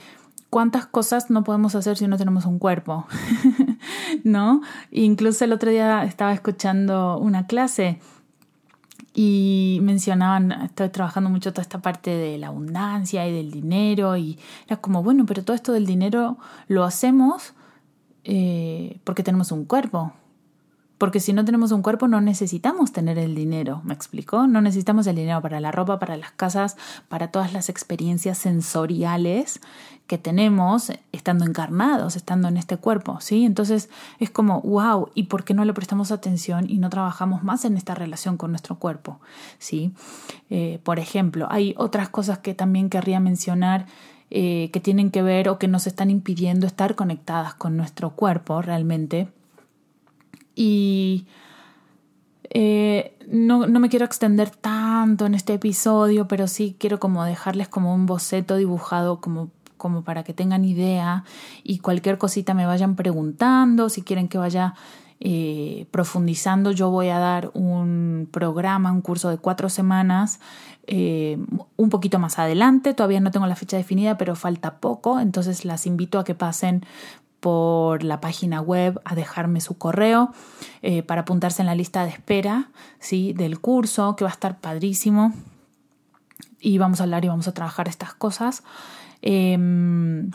cuántas 0.51 0.87
cosas 0.87 1.31
no 1.31 1.45
podemos 1.45 1.75
hacer 1.75 1.97
si 1.97 2.09
no 2.09 2.19
tenemos 2.19 2.45
un 2.45 2.59
cuerpo, 2.59 3.07
¿no? 4.25 4.61
Incluso 4.91 5.45
el 5.45 5.53
otro 5.53 5.71
día 5.71 6.05
estaba 6.05 6.33
escuchando 6.33 7.19
una 7.19 7.47
clase 7.47 8.01
y 9.15 9.79
mencionaban, 9.83 10.53
estoy 10.53 10.89
trabajando 10.91 11.31
mucho 11.31 11.53
toda 11.53 11.63
esta 11.63 11.81
parte 11.81 12.11
de 12.11 12.39
la 12.39 12.49
abundancia 12.49 13.27
y 13.27 13.33
del 13.33 13.51
dinero 13.51 14.17
y 14.17 14.39
era 14.67 14.77
como, 14.77 15.03
bueno, 15.03 15.25
pero 15.27 15.43
todo 15.43 15.55
esto 15.55 15.73
del 15.73 15.87
dinero 15.87 16.39
lo 16.69 16.85
hacemos 16.85 17.55
eh, 18.25 19.01
porque 19.05 19.23
tenemos 19.23 19.51
un 19.53 19.65
cuerpo, 19.65 20.13
porque 21.01 21.19
si 21.19 21.33
no 21.33 21.47
tenemos 21.47 21.73
un 21.73 21.81
cuerpo 21.81 22.09
no 22.09 22.21
necesitamos 22.21 22.93
tener 22.93 23.17
el 23.19 23.35
dinero, 23.35 23.81
¿me 23.85 23.95
explicó? 23.95 24.47
No 24.47 24.61
necesitamos 24.61 25.07
el 25.07 25.17
dinero 25.17 25.41
para 25.41 25.59
la 25.59 25.73
ropa, 25.73 25.99
para 25.99 26.19
las 26.19 26.31
casas, 26.33 26.77
para 27.09 27.29
todas 27.29 27.55
las 27.55 27.71
experiencias 27.71 28.37
sensoriales 28.37 29.61
que 30.07 30.19
tenemos 30.19 30.93
estando 31.11 31.47
encarnados, 31.47 32.17
estando 32.17 32.49
en 32.49 32.59
este 32.59 32.77
cuerpo, 32.77 33.19
¿sí? 33.23 33.47
Entonces 33.47 33.89
es 34.19 34.29
como, 34.29 34.61
wow, 34.61 35.09
¿y 35.15 35.23
por 35.23 35.45
qué 35.45 35.55
no 35.55 35.65
le 35.65 35.73
prestamos 35.73 36.13
atención 36.13 36.69
y 36.69 36.77
no 36.77 36.91
trabajamos 36.91 37.43
más 37.43 37.65
en 37.65 37.79
esta 37.79 37.95
relación 37.95 38.37
con 38.37 38.51
nuestro 38.51 38.79
cuerpo, 38.79 39.21
¿sí? 39.59 39.95
Eh, 40.51 40.81
por 40.83 40.99
ejemplo, 40.99 41.49
hay 41.51 41.75
otras 41.79 42.11
cosas 42.11 42.41
que 42.41 42.53
también 42.53 42.91
querría 42.91 43.21
mencionar 43.21 43.87
eh, 44.29 44.69
que 44.71 44.81
tienen 44.81 45.11
que 45.11 45.23
ver 45.23 45.49
o 45.49 45.59
que 45.59 45.67
nos 45.67 45.87
están 45.87 46.11
impidiendo 46.11 46.67
estar 46.67 46.95
conectadas 46.95 47.55
con 47.55 47.79
nuestro 47.79 48.11
cuerpo 48.11 48.61
realmente 48.61 49.33
y 50.61 51.27
eh, 52.51 53.17
no, 53.31 53.67
no, 53.67 53.81
me 53.81 53.89
quiero 53.89 54.05
extender 54.05 54.51
tanto 54.51 55.25
en 55.25 55.35
este 55.35 55.55
episodio, 55.55 56.29
pero 56.29 56.49
sí 56.49 56.77
quiero 56.79 57.01
como 57.01 57.25
dejarles 57.25 57.69
como 57.69 57.95
un 57.95 58.05
boceto 58.05 58.57
dibujado 58.57 59.23
como, 59.23 59.51
como 59.79 60.05
para 60.05 60.23
que 60.23 60.35
tengan 60.35 60.67
idea 60.67 61.25
y 61.65 61.79
cualquier 61.79 62.19
cosita 62.19 62.53
me 62.53 62.67
vayan 62.67 62.95
preguntando, 62.95 63.89
si 63.89 64.03
quieren 64.03 64.29
que 64.29 64.37
vaya 64.37 64.75
eh, 65.21 65.87
profundizando, 65.91 66.73
yo 66.73 66.91
voy 66.91 67.09
a 67.09 67.19
dar 67.19 67.51
un 67.55 68.29
programa, 68.31 68.93
un 68.93 69.01
curso 69.01 69.31
de 69.31 69.39
cuatro 69.39 69.71
semanas, 69.71 70.41
eh, 70.87 71.39
un 71.77 71.89
poquito 71.89 72.19
más 72.19 72.39
adelante, 72.39 72.95
todavía 72.95 73.21
no 73.21 73.31
tengo 73.31 73.47
la 73.47 73.57
fecha 73.57 73.77
definida, 73.77 74.19
pero 74.19 74.35
falta 74.35 74.79
poco, 74.79 75.21
entonces 75.21 75.65
las 75.65 75.87
invito 75.87 76.19
a 76.19 76.25
que 76.25 76.35
pasen 76.35 76.85
por 77.41 78.05
la 78.05 78.21
página 78.21 78.61
web 78.61 79.01
a 79.05 79.15
dejarme 79.15 79.61
su 79.61 79.77
correo 79.77 80.33
eh, 80.83 81.03
para 81.03 81.23
apuntarse 81.23 81.63
en 81.63 81.67
la 81.67 81.75
lista 81.75 82.05
de 82.05 82.11
espera 82.11 82.71
¿sí? 82.99 83.33
del 83.33 83.61
curso, 83.61 84.15
que 84.17 84.25
va 84.25 84.31
a 84.31 84.33
estar 84.35 84.61
padrísimo. 84.61 85.33
Y 86.61 86.79
vamos 86.79 87.01
a 87.01 87.05
hablar 87.05 87.25
y 87.25 87.29
vamos 87.29 87.49
a 87.49 87.55
trabajar 87.55 87.89
estas 87.89 88.13
cosas. 88.13 88.63
Em, 89.23 90.31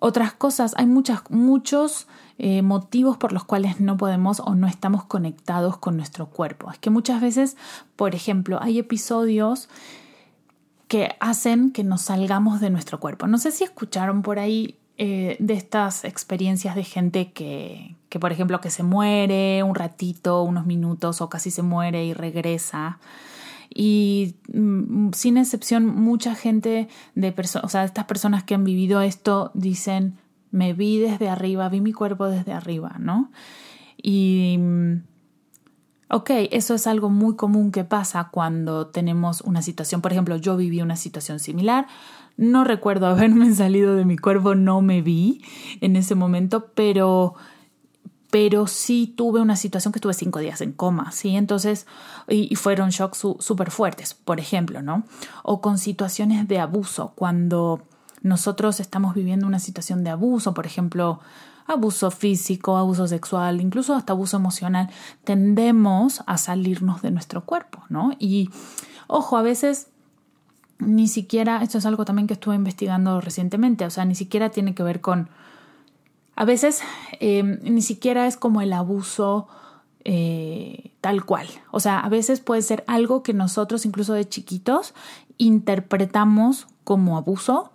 otras 0.00 0.32
cosas, 0.32 0.74
hay 0.76 0.86
muchas, 0.86 1.22
muchos 1.30 2.08
eh, 2.38 2.62
motivos 2.62 3.18
por 3.18 3.32
los 3.32 3.44
cuales 3.44 3.80
no 3.80 3.96
podemos 3.96 4.40
o 4.40 4.54
no 4.54 4.66
estamos 4.66 5.04
conectados 5.04 5.76
con 5.76 5.96
nuestro 5.96 6.26
cuerpo. 6.26 6.70
Es 6.72 6.78
que 6.78 6.90
muchas 6.90 7.20
veces, 7.20 7.56
por 7.96 8.14
ejemplo, 8.14 8.58
hay 8.60 8.78
episodios 8.78 9.68
que 10.88 11.14
hacen 11.20 11.70
que 11.70 11.84
nos 11.84 12.00
salgamos 12.00 12.60
de 12.60 12.70
nuestro 12.70 12.98
cuerpo. 12.98 13.28
No 13.28 13.38
sé 13.38 13.52
si 13.52 13.62
escucharon 13.62 14.22
por 14.22 14.40
ahí 14.40 14.76
eh, 15.02 15.38
de 15.38 15.54
estas 15.54 16.04
experiencias 16.04 16.74
de 16.74 16.84
gente 16.84 17.32
que, 17.32 17.96
que, 18.10 18.20
por 18.20 18.32
ejemplo, 18.32 18.60
que 18.60 18.68
se 18.68 18.82
muere 18.82 19.62
un 19.62 19.74
ratito, 19.74 20.42
unos 20.42 20.66
minutos 20.66 21.22
o 21.22 21.30
casi 21.30 21.50
se 21.50 21.62
muere 21.62 22.04
y 22.04 22.12
regresa. 22.12 22.98
Y 23.72 24.34
mm, 24.52 25.12
sin 25.14 25.38
excepción, 25.38 25.86
mucha 25.86 26.34
gente 26.34 26.88
de 27.14 27.32
personas, 27.32 27.64
o 27.64 27.68
sea, 27.70 27.84
estas 27.84 28.04
personas 28.04 28.44
que 28.44 28.54
han 28.54 28.62
vivido 28.62 29.00
esto 29.00 29.52
dicen, 29.54 30.18
me 30.50 30.74
vi 30.74 30.98
desde 30.98 31.30
arriba, 31.30 31.70
vi 31.70 31.80
mi 31.80 31.94
cuerpo 31.94 32.26
desde 32.26 32.52
arriba, 32.52 32.96
¿no? 32.98 33.32
Y 33.96 34.58
mm, 34.58 34.96
Ok, 36.12 36.30
eso 36.50 36.74
es 36.74 36.88
algo 36.88 37.08
muy 37.08 37.36
común 37.36 37.70
que 37.70 37.84
pasa 37.84 38.30
cuando 38.32 38.88
tenemos 38.88 39.42
una 39.42 39.62
situación, 39.62 40.02
por 40.02 40.10
ejemplo, 40.10 40.34
yo 40.34 40.56
viví 40.56 40.82
una 40.82 40.96
situación 40.96 41.38
similar, 41.38 41.86
no 42.40 42.64
recuerdo 42.64 43.06
haberme 43.06 43.54
salido 43.54 43.94
de 43.94 44.04
mi 44.04 44.16
cuerpo, 44.16 44.54
no 44.54 44.80
me 44.80 45.02
vi 45.02 45.44
en 45.80 45.94
ese 45.94 46.14
momento, 46.16 46.72
pero 46.74 47.34
pero 48.30 48.68
sí 48.68 49.12
tuve 49.16 49.40
una 49.40 49.56
situación 49.56 49.92
que 49.92 49.98
estuve 49.98 50.14
cinco 50.14 50.38
días 50.38 50.60
en 50.60 50.72
coma, 50.72 51.10
¿sí? 51.10 51.36
Entonces, 51.36 51.88
y, 52.28 52.54
fueron 52.54 52.90
shocks 52.90 53.26
súper 53.40 53.72
fuertes, 53.72 54.14
por 54.14 54.38
ejemplo, 54.38 54.82
¿no? 54.82 55.02
O 55.42 55.60
con 55.60 55.78
situaciones 55.78 56.46
de 56.46 56.60
abuso, 56.60 57.12
cuando 57.16 57.82
nosotros 58.22 58.78
estamos 58.78 59.16
viviendo 59.16 59.48
una 59.48 59.58
situación 59.58 60.04
de 60.04 60.10
abuso, 60.10 60.54
por 60.54 60.64
ejemplo, 60.64 61.18
abuso 61.66 62.12
físico, 62.12 62.76
abuso 62.76 63.08
sexual, 63.08 63.60
incluso 63.60 63.96
hasta 63.96 64.12
abuso 64.12 64.36
emocional, 64.36 64.90
tendemos 65.24 66.22
a 66.26 66.38
salirnos 66.38 67.02
de 67.02 67.10
nuestro 67.10 67.44
cuerpo, 67.44 67.82
¿no? 67.88 68.12
Y, 68.20 68.48
ojo, 69.08 69.38
a 69.38 69.42
veces 69.42 69.88
ni 70.80 71.08
siquiera, 71.08 71.62
esto 71.62 71.78
es 71.78 71.86
algo 71.86 72.04
también 72.04 72.26
que 72.26 72.34
estuve 72.34 72.54
investigando 72.54 73.20
recientemente, 73.20 73.84
o 73.84 73.90
sea, 73.90 74.04
ni 74.04 74.14
siquiera 74.14 74.50
tiene 74.50 74.74
que 74.74 74.82
ver 74.82 75.00
con 75.00 75.28
a 76.40 76.44
veces 76.46 76.80
em, 77.20 77.58
ni 77.62 77.82
siquiera 77.82 78.26
es 78.26 78.36
como 78.38 78.62
el 78.62 78.72
abuso 78.72 79.46
eh, 80.04 80.92
tal 81.02 81.24
cual. 81.26 81.46
O 81.70 81.80
sea, 81.80 82.00
a 82.00 82.08
veces 82.08 82.40
puede 82.40 82.62
ser 82.62 82.82
algo 82.86 83.22
que 83.22 83.34
nosotros, 83.34 83.84
incluso 83.84 84.14
de 84.14 84.26
chiquitos, 84.26 84.94
interpretamos 85.36 86.66
como 86.84 87.18
abuso, 87.18 87.72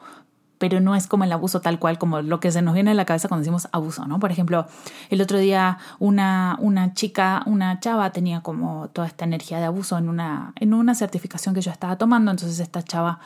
pero 0.58 0.80
no 0.80 0.96
es 0.96 1.08
como 1.08 1.24
el 1.24 1.32
abuso 1.32 1.62
tal 1.62 1.80
cual, 1.80 1.98
como 1.98 2.22
lo 2.22 2.40
que 2.40 2.52
se 2.52 2.62
nos 2.62 2.74
viene 2.74 2.92
a 2.92 2.94
la 2.94 3.06
cabeza 3.06 3.28
cuando 3.28 3.42
decimos 3.42 3.68
abuso, 3.72 4.06
¿no? 4.06 4.20
Por 4.20 4.32
ejemplo, 4.32 4.68
el 5.10 5.22
otro 5.22 5.38
día 5.38 5.78
una, 6.00 6.58
una 6.62 6.94
chica, 6.94 7.44
una 7.46 7.80
chava 7.80 8.12
tenía 8.12 8.42
como 8.42 8.90
toda 8.90 9.08
esta 9.08 9.26
energía 9.26 9.60
de 9.60 9.66
abuso 9.66 9.98
en 9.98 10.10
una, 10.10 10.54
en 10.60 10.74
una 10.74 10.96
certificación 10.96 11.54
que 11.56 11.62
yo 11.62 11.72
estaba 11.72 11.98
tomando, 11.98 12.32
entonces 12.32 12.60
esta 12.60 12.82
chava 12.84 13.20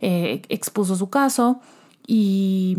eh, 0.00 0.42
expuso 0.48 0.96
su 0.96 1.08
caso 1.08 1.60
y, 2.06 2.76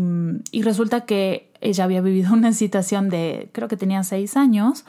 y, 0.52 0.62
resulta 0.62 1.02
que 1.02 1.52
ella 1.60 1.84
había 1.84 2.00
vivido 2.00 2.32
una 2.32 2.52
situación 2.52 3.10
de, 3.10 3.50
creo 3.52 3.68
que 3.68 3.76
tenía 3.76 4.02
seis 4.04 4.36
años, 4.36 4.84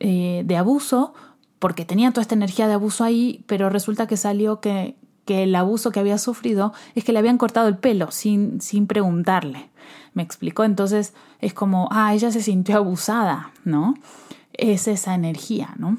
eh, 0.00 0.42
de 0.44 0.56
abuso, 0.56 1.14
porque 1.58 1.84
tenía 1.84 2.10
toda 2.10 2.22
esta 2.22 2.34
energía 2.34 2.68
de 2.68 2.74
abuso 2.74 3.04
ahí, 3.04 3.44
pero 3.46 3.70
resulta 3.70 4.06
que 4.06 4.16
salió 4.16 4.60
que, 4.60 4.96
que 5.28 5.42
el 5.42 5.54
abuso 5.54 5.90
que 5.90 6.00
había 6.00 6.16
sufrido 6.16 6.72
es 6.94 7.04
que 7.04 7.12
le 7.12 7.18
habían 7.18 7.36
cortado 7.36 7.68
el 7.68 7.76
pelo 7.76 8.10
sin, 8.10 8.62
sin 8.62 8.86
preguntarle. 8.86 9.68
Me 10.14 10.22
explicó, 10.22 10.64
entonces 10.64 11.12
es 11.40 11.52
como, 11.52 11.86
ah, 11.92 12.14
ella 12.14 12.30
se 12.30 12.40
sintió 12.40 12.78
abusada, 12.78 13.52
¿no? 13.62 13.92
Es 14.54 14.88
esa 14.88 15.14
energía, 15.14 15.74
¿no? 15.76 15.98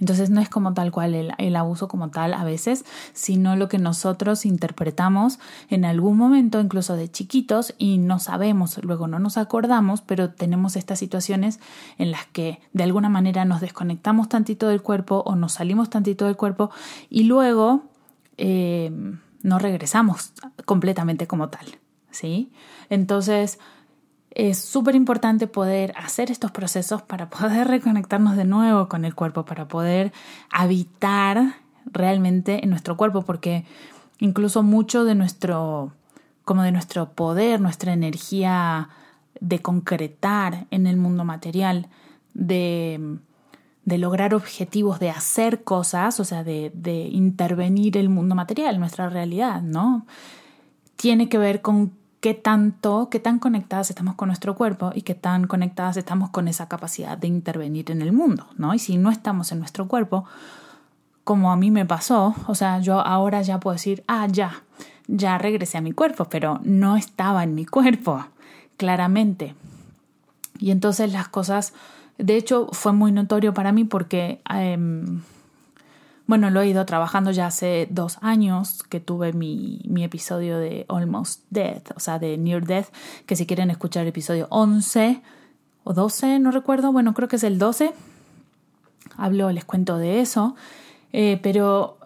Entonces 0.00 0.30
no 0.30 0.40
es 0.40 0.48
como 0.48 0.72
tal 0.72 0.90
cual 0.90 1.14
el, 1.14 1.32
el, 1.36 1.54
abuso 1.54 1.86
como 1.86 2.08
tal 2.08 2.32
a 2.32 2.44
veces, 2.44 2.86
sino 3.12 3.56
lo 3.56 3.68
que 3.68 3.76
nosotros 3.76 4.46
interpretamos 4.46 5.38
en 5.68 5.84
algún 5.84 6.16
momento, 6.16 6.60
incluso 6.60 6.96
de 6.96 7.10
chiquitos, 7.10 7.74
y 7.76 7.98
no 7.98 8.18
sabemos, 8.20 8.82
luego 8.82 9.06
no 9.06 9.18
nos 9.18 9.36
acordamos, 9.36 10.00
pero 10.00 10.30
tenemos 10.30 10.76
estas 10.76 10.98
situaciones 10.98 11.60
en 11.98 12.10
las 12.10 12.24
que 12.24 12.58
de 12.72 12.84
alguna 12.84 13.10
manera 13.10 13.44
nos 13.44 13.60
desconectamos 13.60 14.30
tantito 14.30 14.68
del 14.68 14.80
cuerpo 14.80 15.22
o 15.26 15.36
nos 15.36 15.52
salimos 15.52 15.90
tantito 15.90 16.24
del 16.24 16.36
cuerpo 16.36 16.70
y 17.10 17.24
luego 17.24 17.82
eh, 18.36 18.90
no 19.42 19.58
regresamos 19.58 20.32
completamente 20.64 21.26
como 21.26 21.48
tal, 21.48 21.66
¿sí? 22.10 22.52
Entonces, 22.88 23.58
es 24.30 24.58
súper 24.58 24.94
importante 24.94 25.46
poder 25.46 25.94
hacer 25.96 26.30
estos 26.30 26.50
procesos 26.50 27.02
para 27.02 27.30
poder 27.30 27.68
reconectarnos 27.68 28.36
de 28.36 28.44
nuevo 28.44 28.88
con 28.88 29.04
el 29.04 29.14
cuerpo, 29.14 29.44
para 29.44 29.68
poder 29.68 30.12
habitar 30.50 31.54
realmente 31.86 32.64
en 32.64 32.70
nuestro 32.70 32.96
cuerpo, 32.96 33.22
porque 33.22 33.64
incluso 34.18 34.62
mucho 34.62 35.04
de 35.04 35.14
nuestro, 35.14 35.92
como 36.44 36.62
de 36.62 36.72
nuestro 36.72 37.12
poder, 37.12 37.60
nuestra 37.60 37.92
energía 37.92 38.88
de 39.40 39.60
concretar 39.60 40.66
en 40.70 40.86
el 40.86 40.96
mundo 40.96 41.24
material, 41.24 41.88
de 42.32 43.18
de 43.84 43.98
lograr 43.98 44.34
objetivos, 44.34 44.98
de 44.98 45.10
hacer 45.10 45.62
cosas, 45.62 46.18
o 46.20 46.24
sea, 46.24 46.42
de, 46.44 46.72
de 46.74 47.06
intervenir 47.08 47.96
el 47.96 48.08
mundo 48.08 48.34
material, 48.34 48.78
nuestra 48.78 49.08
realidad, 49.10 49.60
¿no? 49.62 50.06
Tiene 50.96 51.28
que 51.28 51.38
ver 51.38 51.60
con 51.60 51.92
qué 52.24 52.32
tanto, 52.32 53.10
qué 53.10 53.20
tan 53.20 53.38
conectadas 53.38 53.90
estamos 53.90 54.14
con 54.14 54.28
nuestro 54.28 54.54
cuerpo 54.54 54.92
y 54.94 55.02
qué 55.02 55.14
tan 55.14 55.46
conectadas 55.46 55.98
estamos 55.98 56.30
con 56.30 56.48
esa 56.48 56.68
capacidad 56.68 57.18
de 57.18 57.28
intervenir 57.28 57.90
en 57.90 58.00
el 58.00 58.12
mundo, 58.12 58.46
¿no? 58.56 58.72
Y 58.72 58.78
si 58.78 58.96
no 58.96 59.10
estamos 59.10 59.52
en 59.52 59.58
nuestro 59.58 59.88
cuerpo, 59.88 60.24
como 61.24 61.52
a 61.52 61.56
mí 61.56 61.70
me 61.70 61.84
pasó, 61.84 62.34
o 62.46 62.54
sea, 62.54 62.78
yo 62.80 63.00
ahora 63.00 63.42
ya 63.42 63.60
puedo 63.60 63.74
decir, 63.74 64.04
ah, 64.08 64.26
ya, 64.30 64.62
ya 65.06 65.36
regresé 65.36 65.76
a 65.76 65.82
mi 65.82 65.92
cuerpo, 65.92 66.24
pero 66.26 66.60
no 66.62 66.96
estaba 66.96 67.42
en 67.42 67.54
mi 67.54 67.66
cuerpo, 67.66 68.24
claramente. 68.78 69.54
Y 70.58 70.70
entonces 70.70 71.12
las 71.12 71.28
cosas 71.28 71.74
de 72.18 72.36
hecho, 72.36 72.68
fue 72.72 72.92
muy 72.92 73.12
notorio 73.12 73.54
para 73.54 73.72
mí 73.72 73.84
porque, 73.84 74.40
em, 74.48 75.22
bueno, 76.26 76.50
lo 76.50 76.60
he 76.60 76.68
ido 76.68 76.86
trabajando 76.86 77.32
ya 77.32 77.46
hace 77.46 77.88
dos 77.90 78.18
años 78.22 78.82
que 78.84 79.00
tuve 79.00 79.32
mi, 79.32 79.82
mi, 79.86 80.04
episodio 80.04 80.58
de 80.58 80.86
Almost 80.88 81.42
Death, 81.50 81.90
o 81.96 82.00
sea, 82.00 82.18
de 82.18 82.38
Near 82.38 82.66
Death, 82.66 82.86
que 83.26 83.36
si 83.36 83.46
quieren 83.46 83.70
escuchar 83.70 84.02
el 84.02 84.08
episodio 84.08 84.46
11 84.50 85.22
o 85.84 85.92
12, 85.92 86.38
no 86.38 86.50
recuerdo, 86.50 86.92
bueno, 86.92 87.14
creo 87.14 87.28
que 87.28 87.36
es 87.36 87.44
el 87.44 87.58
12, 87.58 87.92
hablo, 89.16 89.50
les 89.50 89.64
cuento 89.64 89.98
de 89.98 90.20
eso, 90.20 90.54
eh, 91.12 91.38
pero 91.42 91.98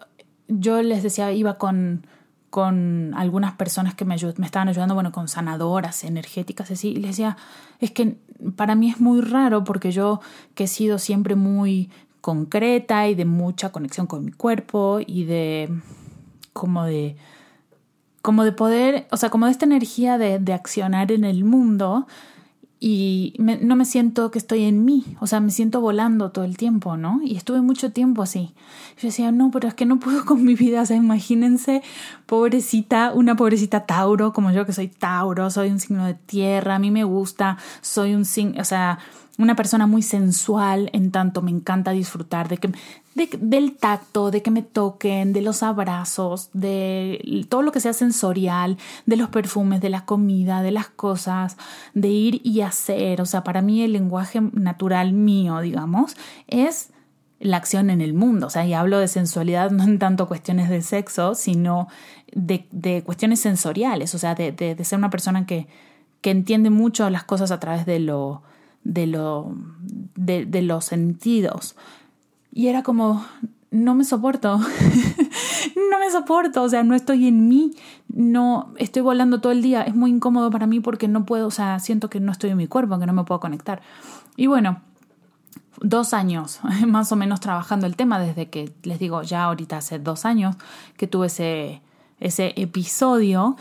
yo 0.47 0.81
les 0.81 1.03
decía, 1.03 1.31
iba 1.31 1.57
con 1.57 2.05
con 2.49 3.13
algunas 3.15 3.53
personas 3.53 3.93
que 3.93 4.05
me, 4.05 4.15
me 4.37 4.45
estaban 4.45 4.69
ayudando, 4.69 4.95
bueno, 4.95 5.11
con 5.11 5.27
sanadoras 5.27 6.03
energéticas, 6.03 6.71
así, 6.71 6.89
y 6.89 6.95
les 6.95 7.11
decía, 7.11 7.37
es 7.79 7.91
que 7.91 8.17
para 8.55 8.75
mí 8.75 8.89
es 8.89 8.99
muy 8.99 9.21
raro 9.21 9.63
porque 9.63 9.91
yo 9.91 10.21
que 10.55 10.65
he 10.65 10.67
sido 10.67 10.97
siempre 10.97 11.35
muy 11.35 11.89
concreta 12.21 13.07
y 13.07 13.15
de 13.15 13.25
mucha 13.25 13.71
conexión 13.71 14.07
con 14.07 14.25
mi 14.25 14.31
cuerpo 14.31 14.99
y 15.05 15.23
de 15.23 15.69
como 16.53 16.83
de 16.83 17.15
como 18.21 18.43
de 18.43 18.51
poder, 18.51 19.07
o 19.11 19.17
sea, 19.17 19.29
como 19.29 19.45
de 19.45 19.53
esta 19.53 19.65
energía 19.65 20.17
de, 20.17 20.39
de 20.39 20.53
accionar 20.53 21.11
en 21.11 21.23
el 21.23 21.45
mundo, 21.45 22.05
y 22.81 23.33
no 23.39 23.75
me 23.75 23.83
siento 23.83 24.31
que 24.31 24.39
estoy 24.39 24.63
en 24.63 24.85
mí, 24.85 25.03
o 25.19 25.27
sea, 25.27 25.41
me 25.41 25.51
siento 25.51 25.81
volando 25.81 26.31
todo 26.31 26.45
el 26.45 26.55
tiempo, 26.55 26.95
¿no? 26.95 27.19
Y 27.21 27.35
estuve 27.35 27.61
mucho 27.61 27.91
tiempo 27.91 28.21
así. 28.21 28.53
Yo 28.97 29.09
decía, 29.09 29.33
no, 29.33 29.51
pero 29.51 29.67
es 29.67 29.73
que 29.73 29.85
no 29.85 29.99
puedo 29.99 30.23
con 30.25 30.45
mi 30.45 30.55
vida, 30.55 30.81
o 30.81 30.85
sea, 30.85 30.95
imagínense, 30.95 31.81
pobrecita, 32.25 33.11
una 33.13 33.35
pobrecita 33.35 33.85
Tauro, 33.85 34.31
como 34.31 34.51
yo 34.51 34.65
que 34.65 34.71
soy 34.71 34.87
Tauro, 34.87 35.49
soy 35.49 35.69
un 35.69 35.79
signo 35.81 36.05
de 36.05 36.13
tierra, 36.13 36.75
a 36.75 36.79
mí 36.79 36.89
me 36.89 37.03
gusta, 37.03 37.57
soy 37.81 38.15
un 38.15 38.23
signo, 38.23 38.61
o 38.61 38.65
sea, 38.65 38.99
una 39.39 39.55
persona 39.55 39.87
muy 39.87 40.01
sensual, 40.01 40.89
en 40.91 41.11
tanto 41.11 41.41
me 41.41 41.49
encanta 41.49 41.91
disfrutar 41.91 42.49
de 42.49 42.57
que 42.57 42.71
del 43.39 43.77
tacto, 43.77 44.31
de 44.31 44.41
que 44.41 44.51
me 44.51 44.61
toquen, 44.61 45.33
de 45.33 45.41
los 45.41 45.63
abrazos, 45.63 46.49
de 46.53 47.45
todo 47.49 47.61
lo 47.61 47.71
que 47.71 47.79
sea 47.79 47.93
sensorial, 47.93 48.77
de 49.05 49.15
los 49.15 49.29
perfumes, 49.29 49.81
de 49.81 49.89
la 49.89 50.05
comida, 50.05 50.61
de 50.61 50.71
las 50.71 50.87
cosas, 50.87 51.57
de 51.93 52.09
ir 52.09 52.41
y 52.43 52.61
hacer. 52.61 53.21
O 53.21 53.25
sea, 53.25 53.43
para 53.43 53.61
mí 53.61 53.81
el 53.81 53.93
lenguaje 53.93 54.41
natural 54.53 55.13
mío, 55.13 55.59
digamos, 55.61 56.15
es 56.47 56.89
la 57.39 57.57
acción 57.57 57.89
en 57.89 58.01
el 58.01 58.13
mundo. 58.13 58.47
O 58.47 58.49
sea, 58.49 58.65
y 58.65 58.73
hablo 58.73 58.99
de 58.99 59.07
sensualidad 59.07 59.71
no 59.71 59.83
en 59.83 59.99
tanto 59.99 60.27
cuestiones 60.27 60.69
de 60.69 60.81
sexo, 60.81 61.33
sino 61.33 61.87
de, 62.33 63.03
cuestiones 63.05 63.39
sensoriales. 63.39 64.13
O 64.15 64.17
sea, 64.17 64.35
de, 64.35 64.51
de, 64.51 64.75
de 64.75 64.83
ser 64.83 64.97
una 64.97 65.09
persona 65.09 65.45
que, 65.45 65.67
que 66.21 66.31
entiende 66.31 66.69
mucho 66.69 67.09
las 67.09 67.23
cosas 67.23 67.51
a 67.51 67.59
través 67.59 67.85
de 67.85 67.99
lo 67.99 68.43
de, 68.83 69.07
lo, 69.07 69.55
de, 70.15 70.45
de 70.45 70.61
los 70.61 70.85
sentidos. 70.85 71.75
Y 72.51 72.67
era 72.67 72.83
como, 72.83 73.25
no 73.71 73.93
me 73.95 74.03
soporto, 74.03 74.57
no 75.91 75.99
me 75.99 76.11
soporto, 76.11 76.63
o 76.63 76.69
sea, 76.69 76.83
no 76.83 76.95
estoy 76.95 77.27
en 77.27 77.47
mí, 77.47 77.73
no 78.07 78.73
estoy 78.77 79.01
volando 79.01 79.41
todo 79.41 79.51
el 79.51 79.61
día, 79.61 79.83
es 79.83 79.95
muy 79.95 80.09
incómodo 80.09 80.49
para 80.49 80.65
mí 80.65 80.79
porque 80.79 81.07
no 81.07 81.25
puedo, 81.25 81.47
o 81.47 81.51
sea, 81.51 81.79
siento 81.79 82.09
que 82.09 82.19
no 82.19 82.31
estoy 82.31 82.49
en 82.49 82.57
mi 82.57 82.67
cuerpo, 82.67 82.97
que 82.99 83.05
no 83.05 83.13
me 83.13 83.23
puedo 83.23 83.39
conectar. 83.39 83.81
Y 84.35 84.47
bueno, 84.47 84.81
dos 85.81 86.13
años 86.13 86.59
más 86.87 87.11
o 87.11 87.15
menos 87.15 87.39
trabajando 87.39 87.85
el 87.85 87.95
tema 87.95 88.19
desde 88.19 88.49
que, 88.49 88.73
les 88.83 88.99
digo, 88.99 89.21
ya 89.21 89.43
ahorita 89.43 89.77
hace 89.77 89.99
dos 89.99 90.25
años 90.25 90.55
que 90.97 91.07
tuve 91.07 91.27
ese, 91.27 91.81
ese 92.19 92.53
episodio 92.55 93.55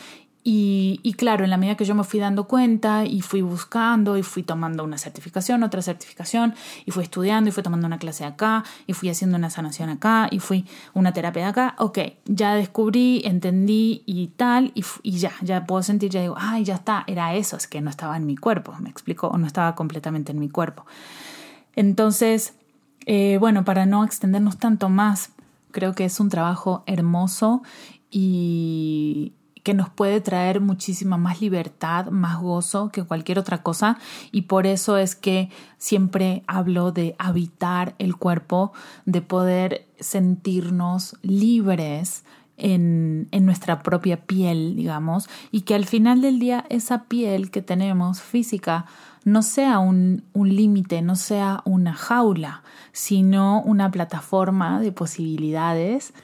y, 0.51 1.13
claro, 1.19 1.45
en 1.45 1.51
la 1.51 1.59
medida 1.59 1.77
que 1.77 1.85
yo 1.85 1.95
me 1.95 2.05
fui 2.05 2.21
dando 2.21 2.45
cuenta 2.45 3.05
y 3.05 3.21
fui 3.21 3.43
buscando 3.43 4.17
y 4.17 4.23
fui 4.23 4.43
tomando 4.43 4.83
una 4.83 4.97
certificación, 4.97 5.63
otra 5.63 5.83
certificación, 5.83 6.55
y 6.87 6.91
fui 6.91 7.03
estudiando 7.03 7.51
y 7.51 7.53
fui 7.53 7.63
tomando 7.63 7.87
una 7.87 7.99
clase 7.99 8.25
acá, 8.25 8.65
y 8.87 8.95
fui 8.95 9.11
haciendo 9.11 9.37
una 9.37 9.51
sanación 9.51 9.91
acá, 9.91 10.27
y 10.31 10.39
fui 10.39 10.65
una 10.95 11.13
terapia 11.13 11.49
acá, 11.49 11.75
ok, 11.77 11.99
ya 12.25 12.55
descubrí, 12.55 13.21
entendí 13.27 14.03
y 14.07 14.29
tal, 14.29 14.73
y, 14.75 15.19
ya, 15.19 15.33
ya 15.43 15.67
puedo 15.67 15.83
sentir, 15.83 16.11
ya 16.11 16.23
digo, 16.23 16.37
ay, 16.39 16.65
ya 16.65 16.77
está, 16.77 17.05
era 17.07 17.35
eso, 17.35 17.59
es 17.59 17.67
que 17.67 17.83
no 17.83 17.91
estaba 17.91 18.17
en 18.17 18.25
mi 18.25 18.37
cuerpo, 18.39 18.75
me 18.81 18.89
explico, 18.89 19.29
o 19.29 19.37
no 19.37 19.47
estaba 19.47 19.75
completamente 19.75 20.33
en 20.33 20.39
mi 20.39 20.49
cuerpo. 20.49 20.87
Entonces, 21.77 22.55
eh, 23.05 23.37
bueno, 23.39 23.67
para 23.67 23.85
no 23.85 24.03
extendernos 24.03 24.57
tanto 24.57 24.89
más, 24.89 25.29
creo 25.73 25.95
que 25.95 26.07
es 26.07 26.21
un 26.21 26.31
trabajo 26.31 26.85
hermoso 26.87 27.63
y, 28.11 29.35
que 29.69 29.75
nos 29.75 29.91
puede 29.91 30.23
traer 30.23 30.63
muchísima 30.63 31.19
más 31.19 31.43
libertad, 31.43 32.07
más 32.07 32.41
gozo 32.41 32.89
que 32.89 33.05
cualquier 33.05 33.39
otra 33.39 33.63
cosa. 33.63 33.99
Y 34.33 34.43
por 34.49 34.67
eso 34.67 34.97
es 34.97 35.15
que 35.15 35.51
siempre 35.77 36.43
hablo 36.47 36.91
de 36.91 37.15
habitar 37.19 37.95
el 37.99 38.17
cuerpo, 38.17 38.73
de 39.05 39.21
poder 39.21 39.87
sentirnos 40.01 41.19
libres 41.21 42.25
en, 42.57 43.29
en, 43.31 43.45
nuestra 43.45 43.83
propia 43.83 44.25
piel, 44.25 44.75
digamos, 44.75 45.29
y 45.53 45.61
que 45.61 45.75
al 45.75 45.85
final 45.85 46.23
del 46.23 46.39
día 46.39 46.65
esa 46.71 47.05
piel 47.05 47.51
que 47.51 47.61
tenemos 47.61 48.23
física 48.23 48.87
no 49.25 49.43
sea 49.43 49.81
un, 49.81 50.25
un 50.33 50.49
límite, 50.49 51.03
no 51.03 51.15
sea 51.15 51.61
una 51.67 51.93
jaula, 51.93 52.63
sino 52.93 53.61
una 53.61 53.91
plataforma 53.91 54.81
de 54.81 54.93
posibilidades. 54.93 56.15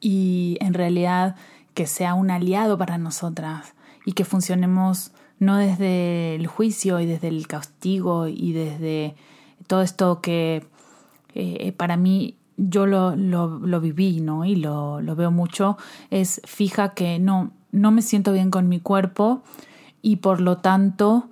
Y 0.00 0.58
en 0.60 0.74
realidad 0.74 1.34
que 1.74 1.86
sea 1.86 2.14
un 2.14 2.30
aliado 2.30 2.78
para 2.78 2.98
nosotras 2.98 3.74
y 4.04 4.12
que 4.12 4.24
funcionemos 4.24 5.12
no 5.38 5.56
desde 5.56 6.36
el 6.36 6.46
juicio 6.46 7.00
y 7.00 7.06
desde 7.06 7.28
el 7.28 7.46
castigo 7.46 8.28
y 8.28 8.52
desde 8.52 9.16
todo 9.66 9.82
esto 9.82 10.20
que 10.20 10.66
eh, 11.34 11.72
para 11.72 11.96
mí 11.96 12.36
yo 12.56 12.86
lo, 12.86 13.16
lo, 13.16 13.80
viví, 13.80 14.20
¿no? 14.20 14.44
Y 14.44 14.54
lo, 14.54 15.00
lo, 15.00 15.16
veo 15.16 15.32
mucho, 15.32 15.76
es 16.10 16.40
fija 16.44 16.94
que 16.94 17.18
no, 17.18 17.50
no 17.72 17.90
me 17.90 18.02
siento 18.02 18.32
bien 18.32 18.50
con 18.50 18.68
mi 18.68 18.78
cuerpo 18.78 19.42
y 20.02 20.16
por 20.16 20.40
lo 20.40 20.58
tanto 20.58 21.28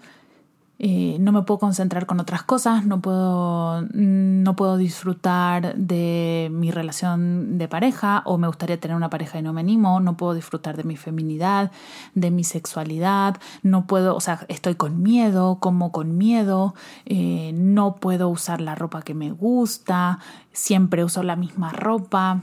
eh, 0.85 1.17
no 1.21 1.31
me 1.31 1.43
puedo 1.43 1.61
concentrar 1.61 2.07
con 2.07 2.19
otras 2.19 2.43
cosas, 2.43 2.85
no 2.85 3.01
puedo, 3.01 3.83
no 3.93 4.57
puedo 4.57 4.77
disfrutar 4.77 5.77
de 5.77 6.49
mi 6.51 6.73
relación 6.73 7.57
de 7.57 7.69
pareja 7.69 8.23
o 8.25 8.37
me 8.37 8.49
gustaría 8.49 8.81
tener 8.81 8.97
una 8.97 9.09
pareja 9.09 9.39
y 9.39 9.43
no 9.43 9.53
me 9.53 9.61
animo, 9.61 10.01
no 10.01 10.17
puedo 10.17 10.35
disfrutar 10.35 10.77
de 10.77 10.83
mi 10.83 10.97
feminidad, 10.97 11.71
de 12.17 12.33
mi 12.33 12.43
sexualidad, 12.43 13.37
no 13.63 13.87
puedo, 13.87 14.17
o 14.17 14.21
sea, 14.21 14.45
estoy 14.49 14.75
con 14.75 15.05
miedo, 15.05 15.59
como 15.61 15.93
con 15.93 16.19
miedo, 16.19 16.75
eh, 17.07 17.53
no 17.55 17.95
puedo 17.95 18.29
usar 18.29 18.61
la 18.61 18.75
ropa 18.75 19.03
que 19.03 19.15
me 19.15 19.31
gusta, 19.31 20.19
siempre 20.51 21.05
uso 21.05 21.23
la 21.23 21.37
misma 21.37 21.71
ropa 21.71 22.41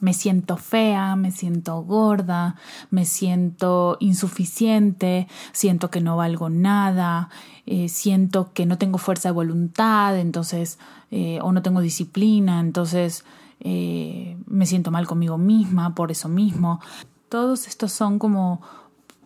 me 0.00 0.12
siento 0.12 0.56
fea, 0.56 1.16
me 1.16 1.30
siento 1.30 1.82
gorda, 1.82 2.56
me 2.90 3.04
siento 3.04 3.96
insuficiente, 4.00 5.26
siento 5.52 5.90
que 5.90 6.00
no 6.00 6.16
valgo 6.16 6.50
nada, 6.50 7.30
eh, 7.66 7.88
siento 7.88 8.52
que 8.52 8.66
no 8.66 8.78
tengo 8.78 8.98
fuerza 8.98 9.28
de 9.28 9.34
voluntad, 9.34 10.18
entonces, 10.18 10.78
eh, 11.10 11.38
o 11.42 11.52
no 11.52 11.62
tengo 11.62 11.80
disciplina, 11.80 12.60
entonces 12.60 13.24
eh, 13.60 14.36
me 14.46 14.66
siento 14.66 14.90
mal 14.90 15.06
conmigo 15.06 15.36
misma 15.36 15.94
por 15.94 16.10
eso 16.10 16.28
mismo. 16.28 16.80
Todos 17.28 17.66
estos 17.66 17.92
son 17.92 18.18
como 18.18 18.62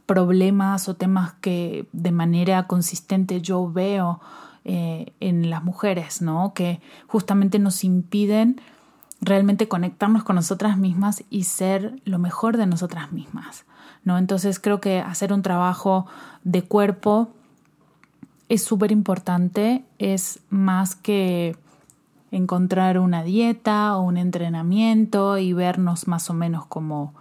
problemas 0.06 0.88
o 0.88 0.94
temas 0.94 1.34
que 1.34 1.86
de 1.92 2.12
manera 2.12 2.66
consistente 2.66 3.40
yo 3.40 3.70
veo 3.70 4.20
en 4.64 5.50
las 5.50 5.64
mujeres, 5.64 6.22
¿no? 6.22 6.54
Que 6.54 6.80
justamente 7.08 7.58
nos 7.58 7.82
impiden 7.82 8.60
realmente 9.22 9.68
conectarnos 9.68 10.24
con 10.24 10.36
nosotras 10.36 10.76
mismas 10.76 11.24
y 11.30 11.44
ser 11.44 12.00
lo 12.04 12.18
mejor 12.18 12.56
de 12.56 12.66
nosotras 12.66 13.12
mismas. 13.12 13.64
¿no? 14.04 14.18
Entonces 14.18 14.58
creo 14.58 14.80
que 14.80 14.98
hacer 14.98 15.32
un 15.32 15.42
trabajo 15.42 16.06
de 16.42 16.62
cuerpo 16.62 17.30
es 18.48 18.64
súper 18.64 18.90
importante, 18.90 19.84
es 19.98 20.40
más 20.50 20.96
que 20.96 21.56
encontrar 22.32 22.98
una 22.98 23.22
dieta 23.22 23.96
o 23.96 24.02
un 24.02 24.16
entrenamiento 24.16 25.38
y 25.38 25.52
vernos 25.52 26.08
más 26.08 26.28
o 26.28 26.34
menos 26.34 26.66
como, 26.66 27.14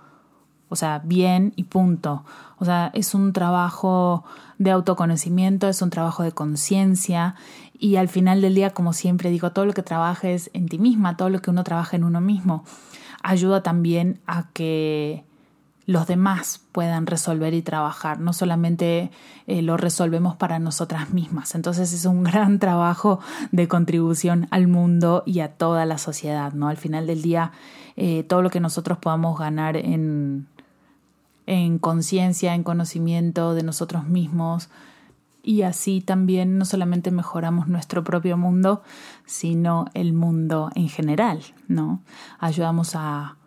o 0.70 0.76
sea, 0.76 1.02
bien 1.04 1.54
y 1.56 1.66
punto. 1.66 2.24
O 2.58 2.66
sea, 2.66 2.92
es 2.94 3.14
un 3.14 3.32
trabajo 3.32 4.24
de 4.58 4.72
autoconocimiento, 4.72 5.68
es 5.68 5.82
un 5.82 5.90
trabajo 5.90 6.24
de 6.24 6.32
conciencia 6.32 7.36
y 7.82 7.96
al 7.96 8.10
final 8.10 8.42
del 8.42 8.54
día, 8.54 8.70
como 8.70 8.94
siempre 8.94 9.32
digo, 9.32 9.52
todo 9.54 9.66
lo 9.66 9.74
que 9.74 9.82
trabajes 9.82 10.52
en 10.54 10.70
ti 10.70 10.78
misma, 10.78 11.18
todo 11.18 11.30
lo 11.30 11.42
que 11.42 11.50
uno 11.50 11.64
trabaja 11.64 11.98
en 11.98 12.04
uno 12.04 12.22
mismo, 12.22 12.64
ayuda 13.24 13.64
también 13.64 14.22
a 14.28 14.50
que 14.54 15.26
los 15.88 16.06
demás 16.06 16.62
puedan 16.72 17.08
resolver 17.08 17.56
y 17.56 17.64
trabajar, 17.64 18.20
no 18.20 18.34
solamente 18.34 19.10
eh, 19.48 19.64
lo 19.64 19.78
resolvemos 19.78 20.36
para 20.36 20.60
nosotras 20.60 21.10
mismas. 21.10 21.56
Entonces 21.56 21.92
es 21.92 22.06
un 22.06 22.24
gran 22.24 22.60
trabajo 22.60 23.20
de 23.52 23.68
contribución 23.68 24.48
al 24.52 24.68
mundo 24.68 25.24
y 25.26 25.40
a 25.40 25.50
toda 25.50 25.88
la 25.88 25.98
sociedad, 25.98 26.54
¿no? 26.54 26.68
Al 26.68 26.78
final 26.78 27.08
del 27.08 27.24
día, 27.24 27.52
eh, 27.96 28.22
todo 28.22 28.44
lo 28.44 28.52
que 28.52 28.60
nosotros 28.60 29.00
podamos 29.00 29.40
ganar 29.40 29.76
en, 29.76 30.46
en 31.48 31.80
conciencia, 31.80 32.54
en 32.54 32.62
conocimiento 32.62 33.56
de 33.56 33.64
nosotros 33.64 34.06
mismos, 34.06 34.70
y 35.44 35.64
así 35.64 36.02
también 36.02 36.58
no 36.58 36.66
solamente 36.66 37.12
mejoramos 37.12 37.68
nuestro 37.68 38.04
propio 38.04 38.38
mundo, 38.38 38.84
sino 39.26 39.86
el 39.94 40.14
mundo 40.14 40.70
en 40.76 40.90
general, 40.90 41.42
¿no? 41.68 42.02
Ayudamos 42.40 42.96
a, 42.96 43.38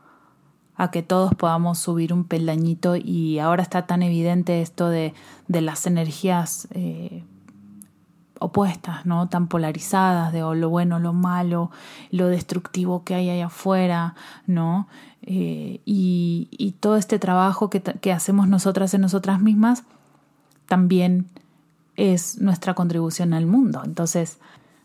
a 0.76 0.90
que 0.90 1.02
todos 1.02 1.34
podamos 1.34 1.78
subir 1.78 2.12
un 2.12 2.24
peldañito 2.24 2.96
y 2.96 3.38
ahora 3.38 3.62
está 3.62 3.86
tan 3.86 4.02
evidente 4.02 4.60
esto 4.60 4.88
de, 4.88 5.14
de 5.46 5.60
las 5.60 5.86
energías 5.86 6.66
eh, 6.72 7.24
opuestas, 8.40 9.06
¿no? 9.06 9.28
Tan 9.28 9.46
polarizadas 9.46 10.32
de 10.32 10.40
lo 10.40 10.68
bueno, 10.68 10.98
lo 10.98 11.12
malo, 11.12 11.70
lo 12.10 12.26
destructivo 12.26 13.04
que 13.04 13.14
hay 13.14 13.30
allá 13.30 13.46
afuera, 13.46 14.16
¿no? 14.46 14.88
Eh, 15.22 15.80
y, 15.86 16.48
y, 16.50 16.72
todo 16.72 16.96
este 16.96 17.18
trabajo 17.18 17.70
que, 17.70 17.80
que 17.80 18.12
hacemos 18.12 18.46
nosotras 18.46 18.92
en 18.92 19.00
nosotras 19.00 19.40
mismas 19.40 19.84
también 20.66 21.30
es 21.96 22.40
nuestra 22.40 22.74
contribución 22.74 23.34
al 23.34 23.46
mundo. 23.46 23.82
Entonces, 23.84 24.38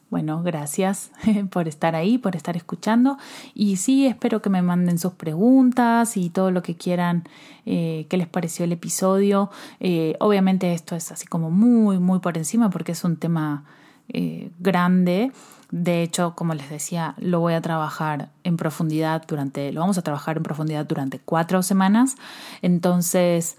bueno, 0.10 0.42
gracias 0.42 1.12
por 1.52 1.68
estar 1.68 1.96
ahí, 1.96 2.18
por 2.18 2.36
estar 2.36 2.58
escuchando. 2.58 3.18
Y 3.54 3.78
sí, 3.78 4.08
espero 4.08 4.42
que 4.42 4.50
me 4.50 4.62
manden 4.62 4.98
sus 4.98 5.14
preguntas 5.14 6.18
y 6.18 6.30
todo 6.30 6.52
lo 6.52 6.64
que 6.64 6.76
quieran, 6.76 7.24
eh, 7.66 8.08
qué 8.10 8.18
les 8.18 8.28
pareció 8.28 8.66
el 8.66 8.72
episodio. 8.72 9.52
Eh, 9.80 10.16
obviamente 10.20 10.74
esto 10.74 10.96
es 10.96 11.12
así 11.12 11.28
como 11.28 11.52
muy, 11.52 12.00
muy 12.00 12.20
por 12.20 12.38
encima 12.38 12.70
porque 12.70 12.94
es 12.94 13.04
un 13.04 13.18
tema 13.18 13.66
eh, 14.10 14.52
grande. 14.60 15.32
De 15.72 16.02
hecho, 16.02 16.34
como 16.36 16.56
les 16.56 16.72
decía, 16.72 17.14
lo 17.20 17.42
voy 17.42 17.54
a 17.54 17.62
trabajar 17.62 18.30
en 18.44 18.58
profundidad 18.58 19.24
durante, 19.28 19.72
lo 19.72 19.82
vamos 19.82 20.00
a 20.00 20.02
trabajar 20.02 20.38
en 20.38 20.44
profundidad 20.44 20.88
durante 20.88 21.20
cuatro 21.20 21.62
semanas. 21.62 22.16
Entonces, 22.64 23.56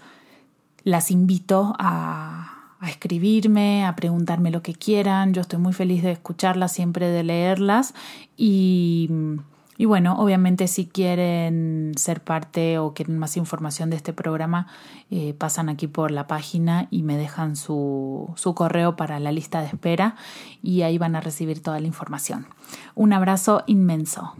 las 0.83 1.09
invito 1.09 1.73
a 1.79 2.50
a 2.81 2.89
escribirme, 2.89 3.85
a 3.85 3.95
preguntarme 3.95 4.49
lo 4.49 4.63
que 4.63 4.73
quieran. 4.73 5.33
Yo 5.33 5.41
estoy 5.41 5.59
muy 5.59 5.71
feliz 5.71 6.01
de 6.01 6.11
escucharlas, 6.11 6.73
siempre 6.73 7.07
de 7.07 7.23
leerlas. 7.23 7.93
Y, 8.35 9.07
y 9.77 9.85
bueno, 9.85 10.15
obviamente 10.17 10.67
si 10.67 10.87
quieren 10.87 11.91
ser 11.95 12.21
parte 12.21 12.79
o 12.79 12.95
quieren 12.95 13.19
más 13.19 13.37
información 13.37 13.91
de 13.91 13.97
este 13.97 14.13
programa, 14.13 14.65
eh, 15.11 15.35
pasan 15.35 15.69
aquí 15.69 15.85
por 15.85 16.09
la 16.09 16.25
página 16.25 16.87
y 16.89 17.03
me 17.03 17.17
dejan 17.17 17.55
su, 17.55 18.33
su 18.35 18.55
correo 18.55 18.95
para 18.95 19.19
la 19.19 19.31
lista 19.31 19.61
de 19.61 19.67
espera 19.67 20.15
y 20.63 20.81
ahí 20.81 20.97
van 20.97 21.15
a 21.15 21.21
recibir 21.21 21.61
toda 21.61 21.79
la 21.79 21.87
información. 21.87 22.47
Un 22.95 23.13
abrazo 23.13 23.63
inmenso. 23.67 24.33